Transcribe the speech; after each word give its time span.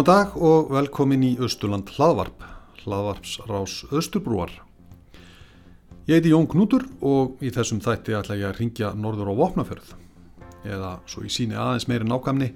Góðan 0.00 0.16
dag 0.16 0.36
og 0.40 0.70
velkomin 0.72 1.24
í 1.26 1.30
Östurland 1.44 1.90
hlaðvarp, 1.92 2.40
hlaðvarpsrás 2.80 3.72
Östurbrúar. 3.92 4.48
Ég 6.08 6.14
heiti 6.14 6.30
Jón 6.32 6.46
Knútur 6.48 6.86
og 7.04 7.42
í 7.44 7.50
þessum 7.52 7.82
þætti 7.84 8.14
ætla 8.16 8.38
ég 8.40 8.48
að 8.48 8.62
ringja 8.62 8.94
norður 8.96 9.28
á 9.36 9.40
Vopnafjörð. 9.42 9.90
Eða 10.64 10.92
svo 11.04 11.26
í 11.28 11.28
síni 11.28 11.52
aðeins 11.52 11.84
meiri 11.90 12.08
nákamni, 12.08 12.48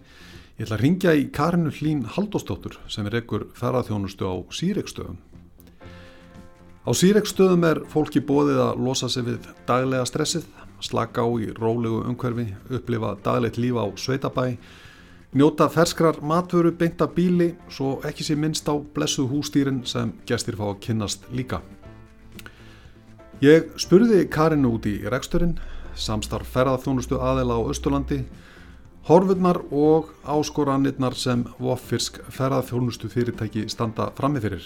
ég 0.56 0.64
ætla 0.64 0.78
að 0.78 0.84
ringja 0.86 1.12
í 1.20 1.26
Karinu 1.36 1.74
Hlín 1.76 2.06
Haldóstóttur 2.14 2.78
sem 2.88 3.04
er 3.10 3.18
ekkur 3.20 3.44
ferðarþjónustu 3.60 4.24
á 4.24 4.34
Sýrekstöðum. 4.48 5.20
Á 5.84 6.90
Sýrekstöðum 6.96 7.68
er 7.68 7.82
fólki 7.92 8.24
bóðið 8.24 8.62
að 8.70 8.80
losa 8.88 9.12
sig 9.12 9.28
við 9.28 9.52
daglega 9.68 10.08
stressið, 10.08 10.48
slaka 10.80 11.20
á 11.20 11.28
í 11.44 11.52
rólegu 11.52 12.06
umhverfi, 12.08 12.54
upplifa 12.72 13.18
daglegt 13.20 13.60
líf 13.60 13.76
á 13.76 13.84
sveitabæi, 14.00 14.56
Njóta 15.34 15.66
ferskrar 15.66 16.20
matvöru 16.22 16.70
beinta 16.78 17.08
bíli 17.10 17.48
svo 17.66 17.96
ekki 18.06 18.22
sé 18.22 18.36
minnst 18.38 18.68
á 18.70 18.78
blessuð 18.78 19.32
hústýrin 19.32 19.80
sem 19.82 20.12
gestir 20.30 20.54
fá 20.54 20.68
að 20.68 20.78
kynnast 20.86 21.26
líka. 21.34 21.58
Ég 23.42 23.72
spurði 23.74 24.28
Karinu 24.30 24.76
út 24.76 24.86
í 24.86 24.94
reksturinn, 25.10 25.56
samstarf 25.98 26.54
ferðarþjónustu 26.54 27.18
aðela 27.18 27.58
á 27.58 27.66
Östurlandi, 27.66 28.20
horfurnar 29.10 29.58
og 29.74 30.14
áskoranirnar 30.22 31.18
sem 31.18 31.42
Voffirsk 31.58 32.22
ferðarþjónustu 32.30 33.10
fyrirtæki 33.10 33.66
standa 33.66 34.12
frammifyrir. 34.14 34.62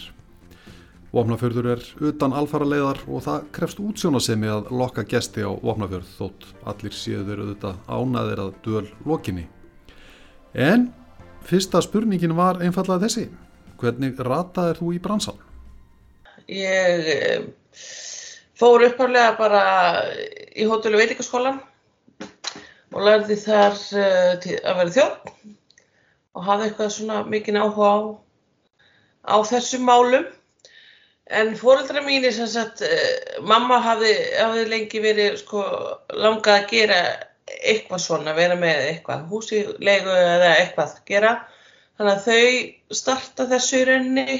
Vopnafjörður 1.17 1.75
er 1.79 1.93
utan 2.13 2.37
alfara 2.37 2.69
leiðar 2.69 3.07
og 3.09 3.25
það 3.25 3.53
krefst 3.57 3.81
útsjónasemi 3.81 4.53
að 4.53 4.69
lokka 4.69 5.09
gesti 5.09 5.49
á 5.49 5.53
Vopnafjörð 5.65 6.17
þótt 6.19 6.51
allir 6.69 6.93
séður 6.93 7.47
auðvitað 7.47 7.87
ánaðir 7.89 8.51
að 8.51 8.59
döl 8.69 8.91
lokinni. 9.09 9.49
En 10.55 10.89
fyrsta 11.49 11.83
spurningin 11.85 12.37
var 12.37 12.63
einfallega 12.63 13.07
þessi. 13.07 13.29
Hvernig 13.79 14.19
rataðir 14.25 14.81
þú 14.81 14.93
í 14.97 15.01
bransan? 15.03 15.39
Ég 16.49 17.09
eh, 17.13 17.43
fór 18.59 18.87
uppháðlega 18.89 19.35
bara 19.39 19.63
í 20.57 20.67
hótelu 20.69 20.99
veitingaskólan 20.99 21.61
og 22.95 23.05
lærði 23.05 23.37
þar 23.43 23.77
uh, 23.77 24.33
að 24.41 24.81
vera 24.81 24.95
þjótt 24.97 25.31
og 26.39 26.47
hafði 26.47 26.69
eitthvað 26.69 26.93
svona 26.95 27.21
mikinn 27.29 27.61
áhuga 27.61 27.91
á, 27.93 27.99
á 29.29 29.37
þessum 29.47 29.85
málum. 29.89 30.27
En 31.29 31.53
fóreldra 31.61 32.01
mínir 32.07 32.33
uh, 32.41 32.69
mamma 33.45 33.83
hafði, 33.85 34.15
hafði 34.41 34.65
lengi 34.73 35.03
verið 35.05 35.37
sko, 35.43 35.65
langað 36.17 36.63
að 36.63 36.71
gera 36.73 37.01
eitthvað 37.63 38.03
svona, 38.05 38.35
vera 38.37 38.57
með 38.59 38.85
eitthvað 38.93 39.25
húsilegu 39.31 40.15
eða 40.15 40.53
eitthvað 40.61 40.99
gera. 41.09 41.33
Þannig 41.99 42.15
að 42.15 42.27
þau 42.29 42.95
starta 43.01 43.49
þessu 43.51 43.81
í 43.81 43.89
rauninni 43.89 44.39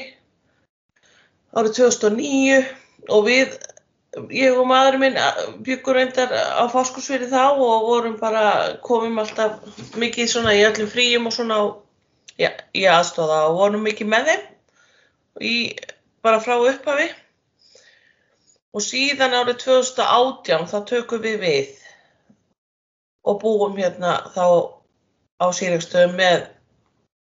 árið 1.59 1.75
2009 1.81 2.59
og 3.15 3.25
við, 3.27 3.57
ég 4.35 4.59
og 4.59 4.69
maðurinn 4.69 5.03
minn 5.03 5.19
byggum 5.67 5.97
reyndar 5.97 6.33
á 6.33 6.65
fáskursfyrir 6.73 7.31
þá 7.33 7.57
og 7.57 7.87
vorum 7.89 8.19
bara, 8.21 8.79
komum 8.85 9.19
alltaf 9.23 9.59
mikið 9.99 10.33
svona 10.33 10.55
í 10.57 10.65
öllum 10.69 10.91
fríum 10.93 11.29
og 11.31 11.35
svona 11.35 11.61
já, 12.39 12.53
í 12.77 12.85
aðstóða 12.89 13.47
og 13.49 13.59
vorum 13.63 13.87
mikið 13.87 14.13
með 14.13 14.31
þeim 14.31 14.45
í, 15.49 15.57
bara 16.23 16.43
frá 16.45 16.57
upphafi 16.59 17.09
og 18.75 18.85
síðan 18.85 19.37
árið 19.41 19.63
2018 19.65 20.69
þá 20.71 20.79
tökum 20.93 21.25
við 21.25 21.39
við 21.43 21.77
og 23.29 23.41
búum 23.43 23.77
hérna 23.77 24.19
þá 24.35 24.45
á 25.39 25.47
Sýrikstöðum 25.55 26.17
með 26.19 26.47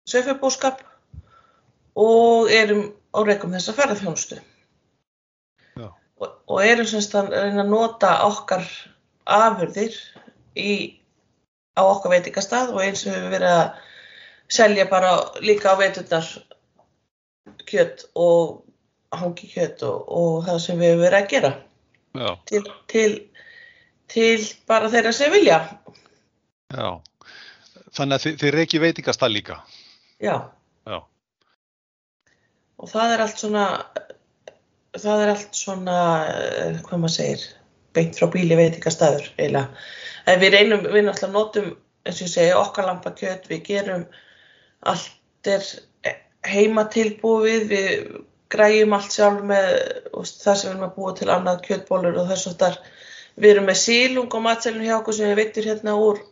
söfubúskap 0.10 0.84
og 1.96 2.52
erum 2.52 2.92
á 3.16 3.20
reikum 3.26 3.56
þess 3.56 3.72
að 3.72 3.80
ferða 3.80 3.98
þjónustu. 4.02 4.42
Og, 6.16 6.30
og 6.48 6.62
erum 6.64 6.88
semst 6.88 7.16
að 7.18 7.34
reyna 7.34 7.66
að 7.66 7.72
nota 7.74 8.12
okkar 8.28 8.64
afurðir 9.26 9.96
í, 10.56 11.02
á 11.76 11.84
okkar 11.84 12.14
veitingastað 12.16 12.72
og 12.76 12.84
eins 12.86 13.04
og 13.08 13.18
við 13.18 13.34
verið 13.34 13.56
að 13.56 13.82
selja 14.56 14.86
bara 14.88 15.12
líka 15.44 15.74
á 15.74 15.80
veiturnar 15.80 16.30
kjött 17.68 18.06
og 18.16 18.62
hangi 19.16 19.50
kjött 19.52 19.84
og, 19.88 20.06
og 20.08 20.46
það 20.48 20.62
sem 20.64 20.80
við 20.80 21.02
verið 21.02 21.20
að 21.20 21.32
gera. 21.34 21.54
Til, 22.48 22.62
til, 22.92 23.10
til 24.12 24.40
bara 24.70 24.92
þeirra 24.94 25.14
sem 25.16 25.34
vilja. 25.34 25.60
Já, 26.74 26.90
þannig 27.96 28.18
að 28.18 28.26
þið, 28.26 28.38
þið 28.42 28.56
reykji 28.56 28.82
veitingastall 28.84 29.32
líka? 29.34 29.60
Já. 30.24 30.36
Já. 30.86 30.98
Og 32.82 32.92
það 32.92 33.14
er 33.16 33.24
allt 33.26 33.42
svona, 33.42 33.66
það 34.98 35.24
er 35.24 35.34
allt 35.36 35.58
svona, 35.58 36.00
eh, 36.34 36.82
hvað 36.86 37.02
maður 37.02 37.16
segir, 37.16 37.48
beint 37.96 38.20
frá 38.20 38.30
bíli 38.34 38.60
veitingastadur 38.60 39.32
eiginlega. 39.38 39.88
En 40.28 40.40
við 40.42 40.56
reynum, 40.58 40.86
við 40.90 41.06
náttúrulega 41.06 41.34
notum, 41.34 41.74
eins 42.06 42.22
og 42.22 42.28
ég 42.28 42.34
segi, 42.34 42.54
okkar 42.58 42.90
lampakjöt, 42.90 43.50
við 43.50 43.62
gerum 43.70 44.08
allt 44.86 45.50
er 45.50 45.66
heimatilbúið, 46.46 47.68
við 47.70 48.18
græjum 48.54 48.94
allt 48.96 49.14
sjálf 49.14 49.44
með 49.48 49.70
það 50.14 50.58
sem 50.60 50.70
við 50.70 50.74
erum 50.74 50.86
að 50.88 50.96
búa 50.98 51.14
til 51.18 51.30
annað 51.34 51.64
kjötbólur 51.66 52.20
og 52.22 52.30
þess 52.32 52.50
að 52.52 52.58
þar 52.62 52.78
við 53.36 53.52
erum 53.56 53.70
með 53.70 53.82
sílung 53.82 54.32
og 54.32 54.44
matselinu 54.46 54.88
hjá 54.88 54.96
okkur 55.00 55.18
sem 55.18 55.32
við 55.32 55.40
veitur 55.42 55.70
hérna 55.70 55.96
úr 56.00 56.24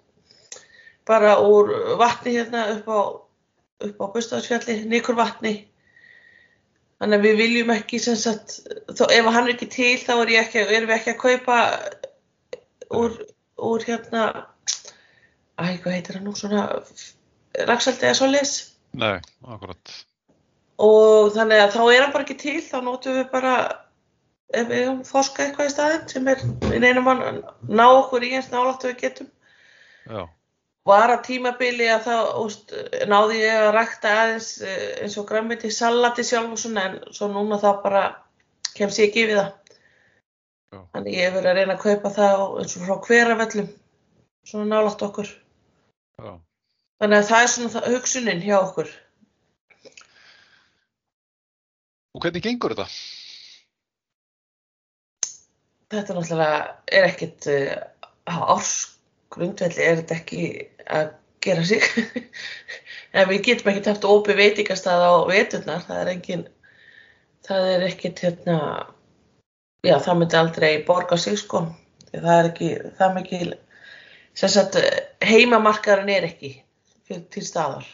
bara 1.07 1.35
úr 1.43 1.71
vatni 1.99 2.37
hérna 2.37 2.67
upp 2.77 2.87
á, 2.87 2.99
upp 3.87 3.99
á 3.99 4.05
Bustafsfjalli, 4.13 4.83
nikur 4.87 5.17
vatni. 5.19 5.53
Þannig 7.01 7.19
að 7.19 7.25
við 7.27 7.39
viljum 7.41 7.73
ekki, 7.73 7.99
sem 7.99 8.15
sagt, 8.15 8.61
þó, 8.95 9.03
ef 9.11 9.27
hann 9.27 9.47
er 9.47 9.53
ekki 9.55 9.67
til 9.73 9.97
þá 9.99 10.13
er 10.15 10.33
ekki, 10.43 10.63
erum 10.63 10.87
við 10.87 10.95
ekki 10.95 11.13
að 11.13 11.21
kaupa 11.25 11.57
úr, 12.95 13.17
úr 13.59 13.83
hérna, 13.89 14.23
æg, 15.59 15.81
hvað 15.83 15.97
heitir 15.97 16.19
hann 16.19 16.29
nú, 16.29 16.35
svona 16.39 16.67
raksaldi 17.67 18.07
eða 18.07 18.19
svoleiðis. 18.21 18.55
Nei, 18.95 19.17
akkurat. 19.43 19.97
Og 20.83 21.33
þannig 21.35 21.65
að 21.65 21.75
þá 21.75 21.81
er 21.83 22.05
hann 22.05 22.15
bara 22.15 22.27
ekki 22.27 22.39
til, 22.39 22.59
þá 22.63 22.77
nótum 22.85 23.19
við 23.19 23.27
bara, 23.33 23.57
ef 24.53 24.69
við 24.69 24.83
hefum 24.83 25.01
þorska 25.07 25.47
eitthvað 25.47 25.69
í 25.69 25.73
staðin 25.73 26.07
sem 26.11 26.29
er, 26.33 26.45
neynum 26.83 27.11
að 27.11 27.25
ná 27.69 27.85
okkur 27.89 28.25
í 28.27 28.33
eins 28.37 28.51
nálátt 28.53 28.87
við 28.87 28.97
getum. 29.01 29.29
Já 30.07 30.23
var 30.87 31.13
að 31.13 31.25
tímabili 31.27 31.87
að 31.91 32.07
þá 32.07 32.15
úst, 32.43 32.73
náði 33.07 33.39
ég 33.39 33.59
að 33.61 33.73
rækta 33.77 34.13
aðeins 34.23 34.49
eh, 34.67 34.87
eins 35.03 35.15
og 35.19 35.27
græmiti 35.29 35.71
salati 35.71 36.25
sjálf 36.27 36.55
og 36.55 36.59
svona 36.59 36.87
en 36.89 36.97
svo 37.15 37.29
núna 37.31 37.59
þá 37.61 37.69
bara 37.83 38.03
kemst 38.75 38.99
ég 38.99 39.11
ekki 39.11 39.27
við 39.29 39.39
það. 39.39 39.77
Já. 40.73 40.81
Þannig 40.95 41.17
ég 41.19 41.35
verið 41.37 41.51
að 41.51 41.59
reyna 41.59 41.77
að 41.77 41.85
kaupa 41.85 42.13
það 42.17 42.43
eins 42.63 42.75
og 42.75 42.85
frá 42.87 42.95
hverjafellum, 43.07 43.71
svona 44.49 44.67
nálátt 44.73 45.07
okkur. 45.07 45.31
Já. 46.19 46.31
Þannig 47.03 47.19
að 47.19 47.29
það 47.31 47.45
er 47.45 47.51
svona 47.53 47.85
hugsunin 47.93 48.43
hjá 48.43 48.57
okkur. 48.59 48.93
Og 52.13 52.25
hvernig 52.25 52.43
gengur 52.45 52.75
þetta? 52.75 52.91
Þetta 55.93 56.17
náttúrulega 56.17 56.61
er 56.97 57.07
ekkit 57.07 57.47
uh, 57.53 57.75
á 58.25 58.35
árs 58.55 58.73
grundvelli 59.33 59.83
er 59.83 59.99
þetta 60.01 60.17
ekki 60.19 60.47
að 60.89 61.13
gera 61.43 61.65
sig. 61.67 61.85
En 63.13 63.27
við 63.29 63.43
getum 63.45 63.69
ekki 63.69 63.83
tæft 63.85 64.05
ópi 64.09 64.33
veitingastað 64.33 65.03
á 65.05 65.13
veturnar 65.29 65.83
það 65.85 65.99
er 66.01 66.07
engin 66.15 66.45
það 67.45 67.67
er 67.75 67.83
ekkit 67.85 68.21
hérna 68.25 68.55
já 69.85 69.97
það 70.01 70.17
myndi 70.19 70.39
aldrei 70.39 70.71
borga 70.87 71.17
sig 71.21 71.37
sko. 71.37 71.67
Það 72.13 72.33
er 72.39 72.49
ekki 72.49 72.69
það 72.97 73.13
mikið 73.19 73.53
sem 74.33 74.53
sagt 74.55 74.79
heimamarkaðurinn 75.21 76.13
er 76.15 76.27
ekki 76.31 76.55
til 77.05 77.45
staðar. 77.45 77.85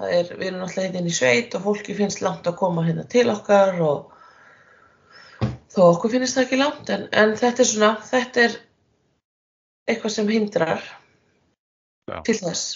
Er 0.00 0.30
við 0.32 0.46
erum 0.50 0.64
alltaf 0.64 0.84
hérna 0.84 1.08
í 1.08 1.16
sveit 1.16 1.54
og 1.56 1.64
fólki 1.64 1.96
finnst 1.96 2.22
langt 2.24 2.48
að 2.48 2.58
koma 2.60 2.84
hérna 2.86 3.04
til 3.08 3.28
okkar 3.32 3.80
og 3.84 4.19
þó 5.70 5.80
okkur 5.90 6.14
finnst 6.14 6.36
það 6.36 6.46
ekki 6.46 6.58
langt 6.60 6.90
en, 6.94 7.06
en 7.12 7.36
þetta 7.38 7.62
er 7.62 7.68
svona 7.70 7.92
þetta 8.10 8.44
er 8.46 8.58
eitthvað 9.90 10.14
sem 10.14 10.28
hindrar 10.30 10.82
Já. 12.10 12.20
til 12.26 12.36
þess. 12.40 12.66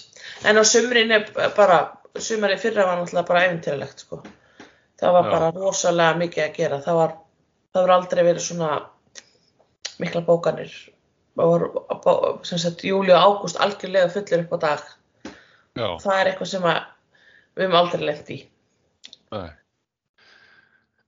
En 0.46 0.58
á 0.58 0.62
sumrin 0.66 1.12
er 1.14 1.28
bara, 1.56 1.78
sumari 2.18 2.56
fyrra 2.60 2.86
var 2.88 3.00
náttúrulega 3.00 3.28
bara 3.28 3.44
eventýralegt 3.48 4.04
sko. 4.04 4.22
Það 5.00 5.16
var 5.18 5.28
Já. 5.28 5.30
bara 5.34 5.52
rosalega 5.56 6.18
mikið 6.20 6.44
að 6.44 6.58
gera. 6.58 6.80
Það 6.84 7.00
var, 7.00 7.14
það 7.74 7.86
var 7.86 7.94
aldrei 7.98 8.22
verið 8.22 8.46
svona 8.46 8.70
mikla 10.02 10.24
bókanir. 10.26 10.74
Það 11.34 11.52
var, 11.52 11.66
sem 12.46 12.62
sagt, 12.62 12.84
júli 12.86 13.14
og 13.14 13.26
ágúst 13.26 13.58
algjörlega 13.62 14.12
fullir 14.14 14.44
upp 14.44 14.54
á 14.54 14.58
dag. 14.68 14.88
Já. 15.74 15.88
Það 16.02 16.18
er 16.20 16.30
eitthvað 16.30 16.52
sem 16.52 16.66
að, 16.70 16.80
við 17.54 17.66
hefum 17.66 17.78
aldrei 17.80 18.06
lengt 18.06 18.30
í. 18.30 18.40
Nei. 19.34 19.48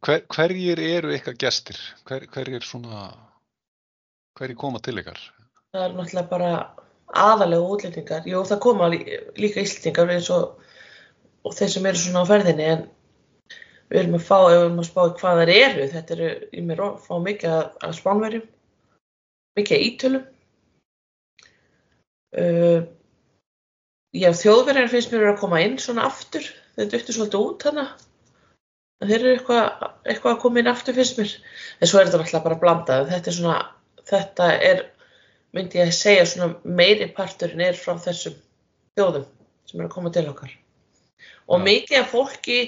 Hver, 0.06 0.22
hverjir 0.30 0.78
eru 0.78 1.14
ykkar 1.16 1.34
gestir? 1.34 1.78
Hver, 2.06 2.28
hverjir 2.30 2.62
svona, 2.62 3.08
hverjir 4.38 4.58
koma 4.60 4.78
til 4.78 5.00
ykkar? 5.02 5.18
það 5.76 5.84
er 5.84 5.96
náttúrulega 5.96 6.30
bara 6.30 6.50
aðalega 7.26 7.72
útlendingar. 7.74 8.28
Jú, 8.28 8.42
það 8.48 8.62
koma 8.64 8.88
líka 8.92 9.62
íslendingar 9.62 10.12
eins 10.14 10.30
og 10.32 10.62
og 11.46 11.54
þeir 11.54 11.72
sem 11.72 11.86
eru 11.86 12.00
svona 12.00 12.24
á 12.26 12.30
ferðinni 12.30 12.64
en 12.66 12.80
við 13.86 14.00
erum 14.00 14.16
að 14.18 14.24
fá, 14.26 14.38
ef 14.40 14.48
við 14.50 14.64
erum 14.64 14.80
að 14.82 14.88
spá 14.88 15.02
hvað 15.20 15.40
þær 15.40 15.52
eru, 15.54 15.84
þetta 15.92 16.14
eru, 16.16 16.30
ég 16.58 16.64
mér 16.66 16.82
að 16.82 16.96
fá 17.04 17.12
mikið 17.22 17.54
af 17.86 17.94
spánverjum, 18.00 18.48
mikið 19.58 19.76
af 19.76 19.84
ítölum. 19.90 20.24
Uh, 22.36 22.80
já, 24.10 24.28
þjóðverjar 24.34 24.90
finnst 24.90 25.14
mér 25.14 25.28
að 25.30 25.38
koma 25.44 25.62
inn 25.62 25.78
svona 25.80 26.08
aftur, 26.10 26.50
þeir 26.74 26.90
duttu 26.96 27.14
svolítið 27.14 27.46
út 27.46 27.68
hana. 27.70 27.86
Þeir 29.04 29.16
eru 29.16 29.32
eitthvað, 29.34 29.88
eitthvað 30.08 30.32
að 30.32 30.42
koma 30.42 30.60
inn 30.62 30.70
aftur 30.70 30.96
finnst 30.96 31.18
mér. 31.20 31.32
En 31.80 31.90
svo 31.90 32.00
er 32.00 32.08
þetta 32.08 32.20
náttúrulega 32.22 32.46
bara 32.46 32.60
blandað, 32.62 33.10
þetta 33.12 33.30
er 33.32 33.36
svona, 33.38 33.56
þetta 34.08 34.48
er, 34.68 34.82
myndi 35.56 35.80
ég 35.80 35.90
að 35.90 35.98
segja 35.98 36.28
svona 36.30 36.76
meiri 36.80 37.10
parturinn 37.16 37.64
er 37.66 37.76
frá 37.76 37.96
þessum 38.06 38.38
þjóðum 38.96 39.26
sem 39.68 39.80
eru 39.80 39.88
að 39.90 39.94
koma 39.98 40.12
til 40.14 40.24
okkar. 40.30 40.54
Og 41.46 41.60
Já. 41.60 41.64
mikið 41.66 42.00
af 42.00 42.10
fólki 42.14 42.58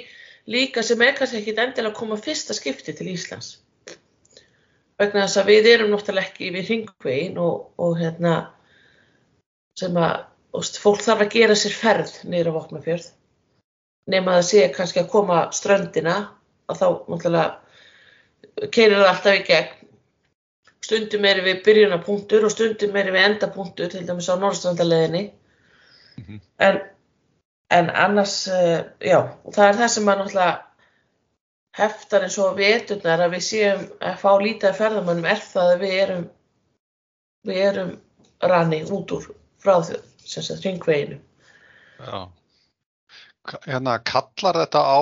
líka 0.49 0.85
sem 0.85 1.03
er 1.03 1.17
kannski 1.17 1.41
ekki 1.41 1.57
endilega 1.57 1.95
að 1.95 1.99
koma 1.99 2.21
fyrsta 2.21 2.57
skipti 2.57 2.95
til 2.97 3.09
Íslands. 3.15 3.57
Vegna 4.99 5.25
þess 5.25 5.41
að 5.41 5.53
við 5.55 5.73
erum 5.73 5.93
náttúrulega 5.95 6.29
ekki 6.29 6.53
við 6.53 6.73
hringvegin 6.73 7.41
og, 7.41 7.71
og 7.81 7.97
hérna 8.01 8.35
sem 9.79 9.97
að 9.97 10.27
og 10.57 10.65
fólk 10.81 11.03
þarf 11.05 11.25
að 11.25 11.35
gera 11.35 11.57
sér 11.59 11.75
ferð 11.77 12.15
á 12.25 12.51
Vopnafjörð 12.55 13.09
nema 14.09 14.35
að 14.35 14.41
það 14.41 14.49
sé 14.51 14.69
kannski 14.77 15.03
að 15.03 15.11
koma 15.13 15.41
ströndina 15.57 16.17
að 16.69 16.81
þá 16.81 16.87
náttúrulega 17.09 18.71
keirir 18.75 19.01
það 19.01 19.11
alltaf 19.13 19.39
í 19.39 19.43
gegn. 19.49 19.75
Stundum 20.89 21.27
erum 21.29 21.45
við 21.49 21.65
byrjunapunktur 21.67 22.47
og 22.47 22.53
stundum 22.55 22.97
erum 22.97 23.17
við 23.19 23.27
endapunktur 23.27 23.91
til 23.93 24.07
dæmis 24.09 24.31
á 24.33 24.35
Norrstrandaleginni 24.41 25.27
Mhm. 26.19 26.41
en, 26.59 26.81
en 27.71 27.91
annars, 27.91 28.49
uh, 28.49 28.81
já, 28.99 29.21
það 29.55 29.69
er 29.69 29.77
það 29.79 29.93
sem 29.93 30.09
að 30.11 30.19
náttúrulega 30.19 30.57
heftar 31.79 32.25
eins 32.27 32.39
og 32.43 32.57
veturnar 32.59 33.23
að 33.23 33.37
við 33.37 33.45
séum 33.47 33.85
að 34.01 34.17
fá 34.23 34.31
lítið 34.43 34.71
af 34.71 34.81
ferðamönnum 34.81 35.29
er 35.31 35.43
það 35.45 35.73
að 35.75 35.85
við 35.85 35.95
erum 36.03 36.25
við 37.47 37.61
erum 37.69 37.93
ranni 38.43 38.81
út 38.85 39.15
úr 39.15 39.29
frá 39.63 39.77
því, 39.87 40.01
sem 40.25 40.43
sagt, 40.43 40.65
ringveginu. 40.67 41.21
Já. 42.03 42.19
Hérna, 43.67 43.99
kallar 44.05 44.59
þetta 44.65 44.83
á 44.83 45.01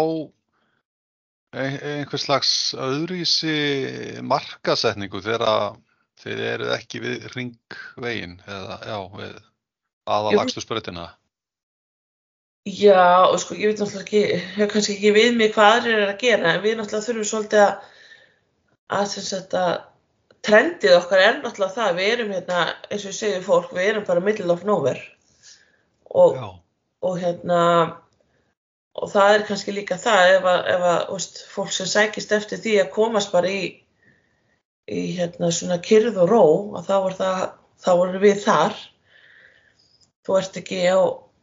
ein- 1.57 1.81
einhvers 1.81 2.27
slags 2.27 2.53
öðruvísi 2.75 4.23
markasetningu 4.23 5.23
þegar 5.25 5.77
þið 6.23 6.43
eruð 6.53 6.73
ekki 6.77 7.03
við 7.05 7.29
ringvegin 7.35 8.39
eða, 8.47 8.79
já, 8.87 8.99
við 9.17 9.37
aðalagstu 10.07 10.65
sprautina? 10.65 11.11
Já, 12.67 13.31
og 13.31 13.39
sko, 13.39 13.55
ég 13.55 13.71
veit 13.71 13.81
náttúrulega 13.83 14.03
ekki, 14.03 14.23
hef 14.57 14.73
kannski 14.73 14.97
ekki 14.97 15.13
við 15.15 15.37
mig 15.39 15.53
hvað 15.55 15.75
aðrir 15.75 16.01
er 16.01 16.09
að 16.15 16.23
gera, 16.25 16.55
en 16.55 16.65
við 16.65 16.81
náttúrulega 16.81 17.07
þurfum 17.07 17.29
svolítið 17.31 17.61
að, 17.63 17.77
að 18.97 19.61
að 19.61 19.77
trendið 20.47 20.97
okkar 20.97 21.23
er 21.23 21.39
náttúrulega 21.43 21.77
það, 21.77 21.93
við 22.01 22.11
erum 22.15 22.33
hérna, 22.35 22.65
eins 22.91 23.05
og 23.05 23.13
ég 23.13 23.19
segi 23.21 23.37
við 23.37 23.47
fólk, 23.47 23.71
við 23.75 23.91
erum 23.93 24.09
bara 24.09 24.25
middle 24.25 24.51
of 24.55 24.67
nowhere 24.67 25.03
og, 26.11 26.43
og 27.07 27.17
hérna, 27.23 27.61
og 28.97 29.11
það 29.13 29.35
er 29.35 29.45
kannski 29.49 29.75
líka 29.77 29.99
það 30.01 30.33
ef 30.39 30.49
að, 30.51 30.61
ef 30.73 30.85
að 30.91 31.01
veist, 31.13 31.41
fólk 31.53 31.73
sem 31.75 31.89
sækist 31.91 32.33
eftir 32.33 32.61
því 32.65 32.75
að 32.81 32.93
komast 32.95 33.33
bara 33.35 33.53
í, 33.53 33.63
í 34.89 35.03
hérna 35.19 35.51
svona 35.53 35.79
kyrð 35.85 36.21
og 36.25 36.31
ró, 36.33 36.45
að 36.81 36.89
þá 36.89 36.97
er 36.99 37.17
það, 37.21 37.41
þá 37.85 37.91
erum 37.95 38.21
við 38.25 38.45
þar. 38.47 38.79
Þú 40.27 40.39
ert 40.41 40.61
ekki 40.63 40.81
á, 40.89 41.01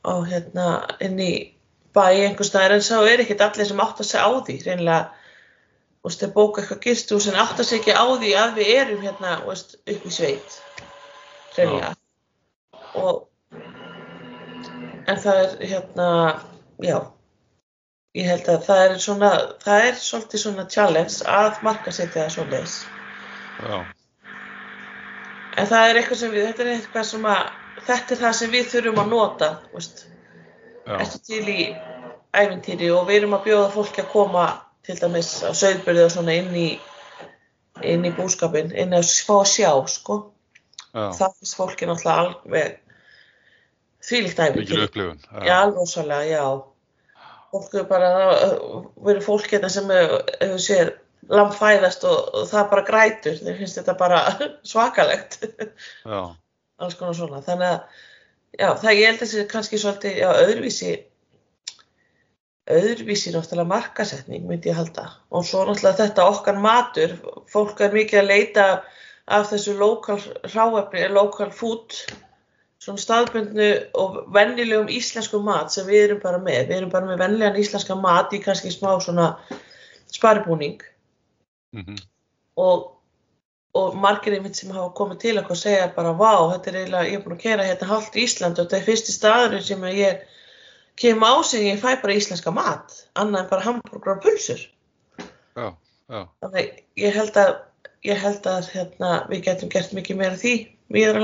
á 0.09 0.13
hérna 0.27 0.69
inn 1.05 1.19
í 1.21 1.33
bæ 1.93 2.05
einhvers 2.09 2.49
staðar 2.49 2.77
en 2.79 2.85
sá 2.85 2.95
er 3.05 3.21
ekkert 3.21 3.43
allir 3.45 3.69
sem 3.69 3.83
átt 3.83 4.01
að 4.01 4.09
segja 4.09 4.25
á 4.25 4.31
því, 4.33 4.57
reynilega, 4.65 5.01
þú 6.01 6.09
veist, 6.09 6.23
þeir 6.23 6.33
bóka 6.33 6.63
eitthvað 6.63 6.85
gistús 6.87 7.29
en 7.29 7.37
átt 7.37 7.61
að 7.61 7.69
segja 7.69 7.83
ekki 7.83 7.93
á 8.01 8.05
því 8.09 8.31
að 8.41 8.55
við 8.57 8.71
erum 8.79 9.03
hérna, 9.05 9.35
þú 9.43 9.51
veist, 9.51 9.75
upp 9.93 10.07
í 10.09 10.13
sveit, 10.17 10.57
reynilega. 11.59 11.93
Og, 12.97 13.21
en 15.05 15.21
það 15.21 15.43
er 15.43 15.53
hérna, 15.69 16.07
já, 16.81 16.97
ég 18.13 18.29
held 18.29 18.49
að 18.53 18.65
það 18.67 18.83
er 18.85 18.95
svona, 19.01 19.31
það 19.63 19.87
er 19.87 19.99
svolítið 19.99 20.43
svona 20.43 20.65
challenge 20.69 21.33
að 21.39 21.61
markasetja 21.65 22.25
það 22.25 22.33
svoleiðis. 22.35 22.75
Já. 23.63 23.77
En 25.53 25.69
það 25.69 25.87
er 25.87 25.99
eitthvað 25.99 26.19
sem 26.21 26.33
við, 26.33 26.45
þetta 26.49 26.63
er 26.65 26.71
eitthvað 26.73 27.07
sem 27.09 27.25
að, 27.29 27.41
þetta 27.87 28.15
er 28.15 28.21
það 28.23 28.35
sem 28.39 28.53
við 28.53 28.69
þurfum 28.73 29.01
að 29.03 29.11
nota, 29.13 29.49
ertu 30.97 31.21
til 31.29 31.43
í 31.49 31.57
æfintýri 32.33 32.89
og 32.93 33.07
við 33.09 33.19
erum 33.21 33.35
að 33.37 33.47
bjóða 33.47 33.71
fólki 33.73 34.01
að 34.01 34.11
koma 34.13 34.45
til 34.85 34.97
dæmis 34.99 35.31
á 35.45 35.51
söðbyrði 35.55 36.05
og 36.07 36.13
svona 36.13 36.35
inn 36.41 36.53
í, 36.57 36.69
inn 37.85 38.05
í 38.05 38.13
búskapin, 38.17 38.73
inn 38.77 38.93
að 38.97 39.09
fá 39.25 39.35
að 39.39 39.51
sjá, 39.53 39.71
sko. 39.89 40.19
Já. 40.93 41.07
Það 41.17 41.37
finnst 41.39 41.57
fólki 41.57 41.89
náttúrulega 41.89 42.25
alveg 42.27 42.77
þvílíkt 44.03 44.41
Mikil 44.41 44.49
æfintýri. 44.49 44.85
alveg 45.57 45.79
rosalega, 45.79 46.29
já. 46.29 46.72
Fólk 47.53 47.75
er 47.77 47.87
bara, 47.89 48.11
það 48.17 48.53
verður 49.05 49.25
fólk 49.27 49.51
hérna 49.53 49.69
sem 49.69 49.91
hefur 49.93 50.61
séð 50.61 50.93
lamb 51.31 51.53
fæðast 51.55 52.05
og, 52.07 52.31
og 52.33 52.47
það 52.49 52.69
bara 52.71 52.85
grætur. 52.87 53.39
Þeir 53.39 53.59
finnst 53.61 53.79
þetta 53.79 53.95
bara 53.99 54.21
svakalegt. 54.71 55.39
Alls 56.07 56.97
konar 56.99 57.17
svona. 57.17 57.41
Þannig 57.45 57.69
að, 57.69 58.03
já, 58.57 58.67
það 58.81 58.99
ég 58.99 59.09
held 59.09 59.19
að 59.19 59.25
þessi 59.25 59.47
kannski 59.53 59.81
svolítið, 59.81 60.17
já, 60.23 60.29
öðruvísi, 60.47 60.95
öðruvísi 62.73 63.35
náttúrulega 63.35 63.71
markasetning 63.75 64.49
myndi 64.49 64.71
ég 64.71 64.79
halda. 64.79 65.07
Og 65.31 65.47
svo 65.47 65.63
náttúrulega 65.67 66.01
þetta 66.01 66.27
okkar 66.33 66.59
matur, 66.63 67.15
fólk 67.53 67.85
er 67.85 67.95
mikið 67.95 68.23
að 68.23 68.29
leita 68.31 68.67
af 69.31 69.49
þessu 69.53 69.77
lokal 69.79 70.19
hráefni, 70.49 71.05
lokal 71.13 71.51
food, 71.55 71.95
svona 72.83 73.01
staðbundnu 73.01 73.69
og 73.99 74.17
vennilegum 74.35 74.91
íslensku 74.91 75.39
mat 75.43 75.71
sem 75.71 75.87
við 75.87 76.07
erum 76.07 76.23
bara 76.23 76.39
með. 76.43 76.65
Við 76.69 76.79
erum 76.81 76.91
bara 76.93 77.09
með 77.09 77.21
vennilegan 77.23 77.61
íslenska 77.63 77.95
mat 77.99 78.33
í 78.35 78.41
kannski 78.43 78.73
smá 78.73 78.91
svona 79.03 79.35
sparibúning 80.13 80.81
Mm 81.73 81.95
og, 82.59 82.83
og 83.73 83.95
margir 83.97 84.35
einmitt 84.37 84.57
sem 84.59 84.71
hafa 84.73 84.91
komið 84.97 85.21
til 85.23 85.33
okkur 85.41 85.57
segja 85.57 85.89
bara 85.95 86.13
vá, 86.17 86.31
þetta 86.53 86.69
er 86.69 86.79
eiginlega, 86.81 87.09
ég 87.09 87.19
er 87.19 87.25
búin 87.25 87.37
að 87.37 87.43
kera 87.47 87.67
hérna 87.67 87.89
halvt 87.89 88.19
Ísland 88.21 88.59
og 88.59 88.67
þetta 88.67 88.79
er 88.79 88.87
fyrsti 88.87 89.15
staður 89.15 89.65
sem 89.65 89.85
að 89.87 89.99
ég 89.99 90.23
kem 91.01 91.25
á 91.25 91.33
sig 91.41 91.67
ég 91.71 91.81
fæ 91.81 91.95
bara 92.01 92.17
íslenska 92.17 92.53
mat, 92.53 92.93
annað 93.17 93.43
en 93.43 93.49
bara 93.49 93.65
hambúrgar 93.65 94.17
og 94.17 94.25
pulsur. 94.25 94.61
Já. 95.57 95.67
Já. 96.11 96.19
Þannig 96.43 96.59
að 96.59 97.01
ég 97.01 97.17
held 97.17 97.39
að, 97.41 97.53
ég 98.05 98.19
held 98.21 98.49
að 98.51 98.71
hérna, 98.75 99.13
við 99.31 99.45
getum 99.47 99.71
gert 99.73 99.95
mikið 99.97 100.19
meira 100.19 100.37
því 100.37 100.55
viður 100.93 101.21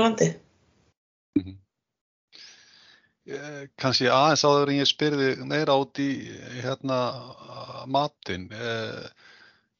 landi. 1.36 1.56
Eh, 3.30 3.66
Kanski 3.78 4.08
aðeins 4.10 4.42
áður 4.48 4.70
en 4.72 4.78
ég 4.80 4.88
spyrði 4.88 5.28
meira 5.46 5.76
út 5.78 5.98
í 6.02 6.08
hérna 6.62 7.00
matinn. 7.86 8.48
Eh, 8.52 9.10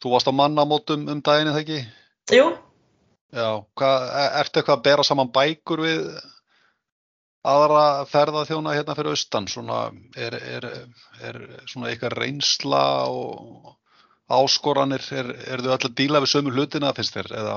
Þú 0.00 0.10
varst 0.14 0.28
á 0.28 0.32
mannamótum 0.32 1.02
um 1.12 1.18
daginn, 1.20 1.50
eða 1.50 1.60
ekki? 1.60 1.80
Jú, 2.32 2.44
Já, 3.36 3.60
hvað, 3.76 4.04
e- 4.16 4.30
ertu 4.40 4.58
eitthvað 4.62 4.78
að 4.78 4.84
bera 4.86 5.02
saman 5.04 5.28
bækur 5.30 5.82
við 5.84 6.06
aðra 7.44 8.06
ferðaþjóna 8.08 8.72
hérna 8.78 8.96
fyrir 8.96 9.12
austan? 9.12 9.46
Svona, 9.46 9.90
er, 10.16 10.34
er, 10.40 10.66
er 11.20 11.38
svona 11.68 11.90
eitthvað 11.92 12.16
reynsla 12.16 12.80
og 13.12 13.76
áskoranir, 14.32 15.04
er, 15.12 15.28
er 15.52 15.60
þau 15.60 15.74
öll 15.76 15.84
að 15.90 15.94
díla 16.00 16.24
við 16.24 16.32
sömu 16.32 16.54
hlutina, 16.56 16.94
finnst 16.96 17.14
þér? 17.20 17.28
Eða 17.42 17.54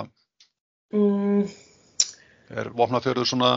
mm, 1.00 1.48
er 2.60 2.70
vopnafjörður 2.76 3.32
svona 3.32 3.54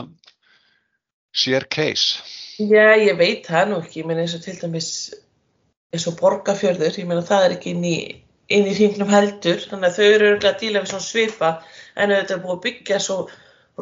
share 1.31 1.67
case? 1.69 2.21
já, 2.57 2.95
ég 2.97 3.17
veit 3.17 3.47
það 3.47 3.71
nú 3.71 3.81
ekki, 3.83 4.01
ég 4.01 4.09
meina 4.09 4.23
eins 4.25 4.37
og 4.37 4.45
til 4.45 4.57
dæmis 4.61 4.91
eins 5.93 6.07
og 6.09 6.17
borgarfjörður, 6.21 6.99
ég 6.99 7.09
meina 7.09 7.25
það 7.25 7.47
er 7.47 7.57
ekki 7.57 7.75
inn 7.75 7.85
í 7.87 7.97
inn 8.47 8.67
í 8.67 8.75
hringnum 8.75 9.11
heldur, 9.11 9.59
þannig 9.59 9.89
að 9.89 9.97
þau 9.97 10.05
eru 10.07 10.27
örugglega 10.29 10.53
að 10.53 10.61
díla 10.61 10.81
við 10.83 10.91
svona 10.91 11.05
svipa 11.05 11.49
en 11.95 12.13
auðvitað 12.13 12.35
er 12.37 12.43
búið 12.43 12.55
að 12.55 12.61
byggja 12.65 12.99
svo 13.03 13.17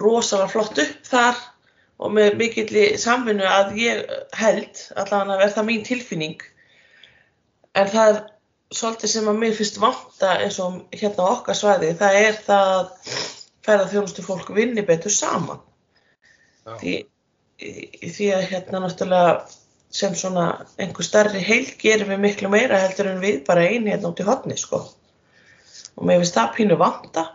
rosalega 0.02 0.52
flott 0.52 0.82
upp 0.82 1.10
þar 1.10 1.44
og 1.96 2.16
með 2.16 2.38
mikill 2.40 2.86
samvinnu 3.00 3.46
að 3.48 3.76
ég 3.80 4.02
held, 4.36 4.82
allavega 4.98 5.36
að 5.36 5.44
verða 5.46 5.66
mín 5.68 5.86
tilfinning. 5.88 6.42
En 7.76 7.88
það 7.92 8.10
er 8.10 8.20
svolítið 8.76 9.14
sem 9.14 9.30
að 9.32 9.40
mér 9.44 9.56
finnst 9.56 9.80
vanta 9.80 10.34
eins 10.42 10.60
og 10.64 10.82
hérna 10.96 11.30
á 11.30 11.34
okkar 11.38 11.60
svæði, 11.60 11.94
það 12.02 12.20
er 12.24 12.42
það 12.48 12.74
að 12.74 13.16
ferða 13.66 13.88
þjónustu 13.94 14.26
fólk 14.26 14.52
vinni 14.56 14.84
betur 14.88 15.14
saman. 15.14 15.62
Já. 16.66 16.74
því, 16.82 16.94
því 17.60 18.32
að 18.36 18.48
hérna 18.52 18.82
náttúrulega 18.84 19.36
sem 19.96 20.16
svona 20.18 20.46
einhver 20.82 21.08
starri 21.08 21.40
heild 21.46 21.78
gerum 21.80 22.12
við 22.12 22.24
miklu 22.26 22.52
meira 22.52 22.82
heldur 22.82 23.14
en 23.14 23.22
við 23.24 23.44
bara 23.48 23.64
eini 23.64 23.94
hérna 23.94 24.12
út 24.12 24.20
í 24.20 24.28
hotni 24.28 24.58
sko. 24.60 24.82
Og 25.96 26.08
mér 26.08 26.20
finnst 26.20 26.36
það 26.36 26.56
pínu 26.58 26.80
vanta. 26.80 27.30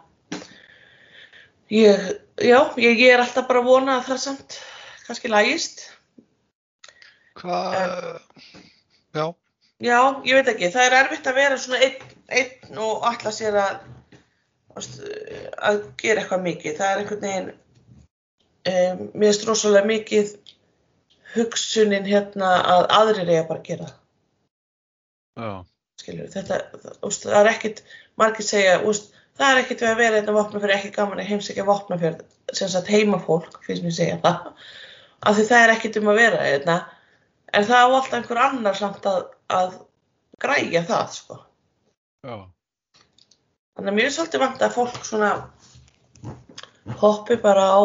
Ég, 1.72 2.10
já, 2.42 2.58
ég, 2.82 2.98
ég 2.98 3.14
er 3.14 3.22
alltaf 3.22 3.46
bara 3.48 3.62
að 3.62 3.70
vona 3.70 3.96
að 4.00 4.10
það 4.10 4.22
samt 4.26 4.58
kannski 5.06 5.30
lægist. 5.32 5.86
Hvað, 7.40 8.18
já, 9.16 9.24
Já, 9.80 9.96
ég 10.28 10.36
veit 10.36 10.48
ekki, 10.52 10.68
það 10.74 10.86
er 10.86 10.94
erfitt 10.98 11.28
að 11.30 11.38
vera 11.40 11.56
svona 11.56 11.78
einn, 11.86 12.08
einn 12.36 12.80
og 12.84 13.04
alla 13.08 13.30
sér 13.32 13.54
að, 13.56 13.78
að 14.76 15.78
gera 16.02 16.20
eitthvað 16.20 16.42
mikið. 16.44 16.74
Það 16.76 16.90
er 16.90 17.00
einhvern 17.00 17.22
veginn, 17.24 17.48
um, 18.68 19.06
mér 19.14 19.30
finnst 19.30 19.46
rosalega 19.48 19.88
mikið 19.88 20.34
hugsunin 21.34 22.08
hérna 22.08 22.52
að 22.74 22.86
aðrir 22.98 23.30
eiga 23.30 23.46
bara 23.48 23.62
að 23.62 23.68
gera 23.70 23.90
já, 25.38 25.50
Skilur, 26.00 26.28
þetta, 26.32 26.60
úst, 27.06 27.26
það 27.28 27.40
er 27.40 27.50
ekkit, 27.52 27.82
margir 28.20 28.46
segja, 28.46 28.78
úst, 28.88 29.10
það 29.38 29.52
er 29.52 29.62
ekkit 29.62 29.82
við 29.84 29.90
að 29.90 29.98
vera 30.00 30.20
hérna 30.20 30.36
vopnafjörð, 30.36 30.76
ekki 30.76 30.92
gaman 30.94 31.20
að 31.20 31.28
heimsækja 31.28 31.66
vopnafjörð, 31.68 32.22
sem 32.56 32.70
sagt 32.72 32.88
heimafólk, 32.92 33.58
finnst 33.66 33.84
mér 33.84 33.96
segja 33.98 34.16
það, 34.24 34.48
af 35.20 35.36
því 35.36 35.46
það 35.50 35.64
er 35.64 35.74
ekkit 35.74 36.00
um 36.00 36.10
að 36.12 36.20
vera 36.22 36.40
hérna, 36.46 36.78
en 37.52 37.68
það 37.68 37.84
á 37.84 37.88
alltaf 37.88 38.16
einhver 38.18 38.42
annar 38.46 38.78
samt 38.80 39.10
að, 39.10 39.20
að 39.52 39.76
græja 40.40 40.84
það, 40.88 41.18
sko. 41.18 41.40
já, 42.24 42.36
Þannig 43.76 43.92
að 43.92 43.96
mér 43.96 44.08
er 44.08 44.14
svolítið 44.16 44.42
vant 44.42 44.62
að 44.64 44.74
fólk 44.76 45.04
svona 45.08 45.30
hoppi 47.00 47.36
bara 47.40 47.68
á 47.76 47.80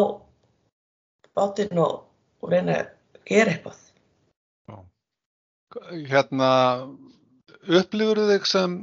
bátinn 1.36 1.78
og, 1.82 2.04
og 2.42 2.52
reyna 2.52 2.80
að 2.80 2.92
gera 3.28 3.52
eitthvað. 3.56 3.82
hérna 6.10 6.50
upplifur 7.66 8.20
þig 8.30 8.46
sem 8.48 8.76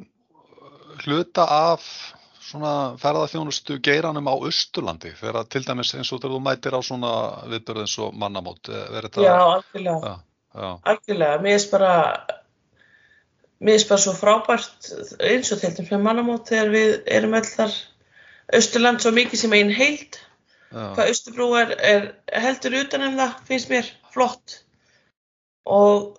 hluta 1.03 1.45
af 1.49 1.85
svona 2.43 2.73
ferðarþjónustu 3.01 3.79
geiranum 3.83 4.27
á 4.29 4.35
Östurlandi 4.45 5.13
þegar 5.17 5.47
til 5.49 5.63
dæmis 5.65 5.93
eins 5.95 6.11
og 6.13 6.19
þegar 6.21 6.35
þú 6.35 6.41
mætir 6.45 6.75
á 6.77 6.81
svona 6.85 7.13
viðbörð 7.49 7.85
eins 7.85 7.95
og 8.03 8.13
mannamót 8.19 8.69
eh, 8.69 8.83
þetta, 8.97 9.23
Já, 9.23 9.37
algjörlega. 9.55 9.97
já, 10.03 10.15
já, 10.59 10.69
Algjörlega. 10.91 11.39
Mér 11.45 11.57
er 11.57 11.65
bara, 11.71 11.93
mér 13.63 13.79
er 13.79 13.87
bara 13.89 14.03
svo 14.05 14.13
frábært 14.19 14.91
eins 15.23 15.49
og 15.55 15.63
til 15.63 15.71
dæmis 15.79 15.93
með 15.95 16.05
mannamót 16.09 16.51
þegar 16.51 16.73
við 16.75 16.93
erum 17.17 17.37
öll 17.39 17.49
þar 17.55 17.79
Östurland 18.59 19.01
svo 19.01 19.15
mikið 19.15 19.39
sem 19.45 19.55
einn 19.57 19.71
heild. 19.73 20.19
Hvað 20.73 21.09
Östubrú 21.13 21.47
er, 21.59 21.73
er 21.77 22.05
heldur 22.41 22.75
utan 22.81 23.03
um 23.07 23.17
það, 23.19 23.33
finnst 23.49 23.69
mér 23.69 23.89
flott. 24.13 24.59
Og, 25.65 26.17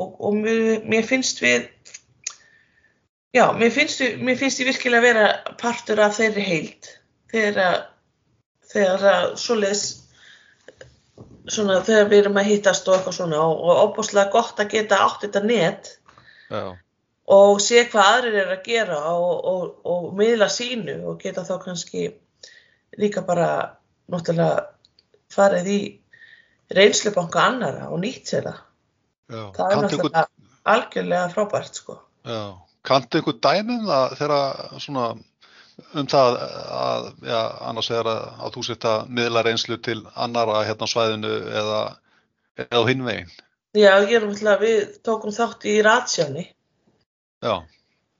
og, 0.00 0.14
og 0.24 0.38
mér, 0.40 0.78
mér 0.88 1.04
finnst 1.06 1.42
við, 1.44 1.66
já, 3.36 3.44
mér 3.54 3.70
finnst, 3.74 4.00
við, 4.00 4.16
mér 4.24 4.38
finnst 4.40 4.62
ég 4.62 4.70
virkilega 4.72 5.04
vera 5.04 5.26
partur 5.60 6.00
af 6.02 6.16
þeirri 6.18 6.46
heild. 6.48 6.88
Þegar, 7.34 7.60
að- 7.68 7.84
þegar 8.72 9.04
að 9.12 9.28
svoleiðis, 9.44 9.84
svona 11.52 11.80
þegar 11.84 12.08
við 12.08 12.22
erum 12.22 12.40
að 12.40 12.48
hittast 12.50 12.88
og 12.88 12.96
eitthvað 12.96 13.16
svona 13.18 13.40
og, 13.44 13.60
og 13.68 13.82
óbúslega 13.84 14.32
gott 14.32 14.60
að 14.62 14.70
geta 14.78 15.02
átt 15.04 15.26
þetta 15.26 15.42
net 15.44 15.90
já, 16.48 16.62
og 17.36 17.60
sé 17.60 17.82
hvað 17.92 18.10
aðrir 18.14 18.38
eru 18.42 18.54
að 18.56 18.62
gera 18.64 19.00
og, 19.12 19.34
og, 19.50 19.66
og 19.84 20.06
miðla 20.16 20.48
sínu 20.52 20.94
og 21.10 21.18
geta 21.20 21.44
þá 21.44 21.58
kannski 21.66 22.06
líka 23.00 23.22
bara 23.26 23.48
náttúrulega 24.10 24.66
farið 25.34 25.66
í 25.74 25.78
reynslubanka 26.74 27.42
annara 27.44 27.88
og 27.92 28.00
nýtt 28.02 28.30
sér 28.30 28.48
það. 28.48 28.58
já. 29.30 29.42
Það 29.56 29.70
er 29.70 29.74
Kanntu 29.74 29.96
einhver- 29.96 30.10
náttúrulega 30.10 30.26
algjörlega 30.64 31.28
frábært 31.34 31.74
sko. 31.80 31.98
Já, 32.24 32.40
kanntu 32.84 33.18
einhver 33.20 33.38
dæmum 33.40 33.86
það 33.88 34.16
þegar 34.18 34.80
svona 34.80 35.06
um 35.94 36.06
það 36.06 36.36
að, 36.70 37.06
já, 37.26 37.40
annars 37.68 37.90
vegar 37.90 38.06
að, 38.06 38.24
að 38.46 38.52
þú 38.54 38.62
setja 38.68 38.92
miðla 39.08 39.42
reynslu 39.44 39.76
til 39.82 40.00
annara 40.14 40.60
hérna 40.64 40.86
á 40.86 40.92
svæðinu 40.92 41.32
eða, 41.60 41.80
eða 42.62 42.78
á 42.78 42.88
hinn 42.88 43.04
veginn? 43.04 43.32
Já, 43.74 43.90
ég 44.06 44.12
er 44.20 44.26
náttúrulega, 44.28 44.60
við 44.62 44.98
tókum 45.02 45.34
þátt 45.34 45.64
í 45.66 45.80
ratsjáni 45.82 46.44
Já, 47.42 47.56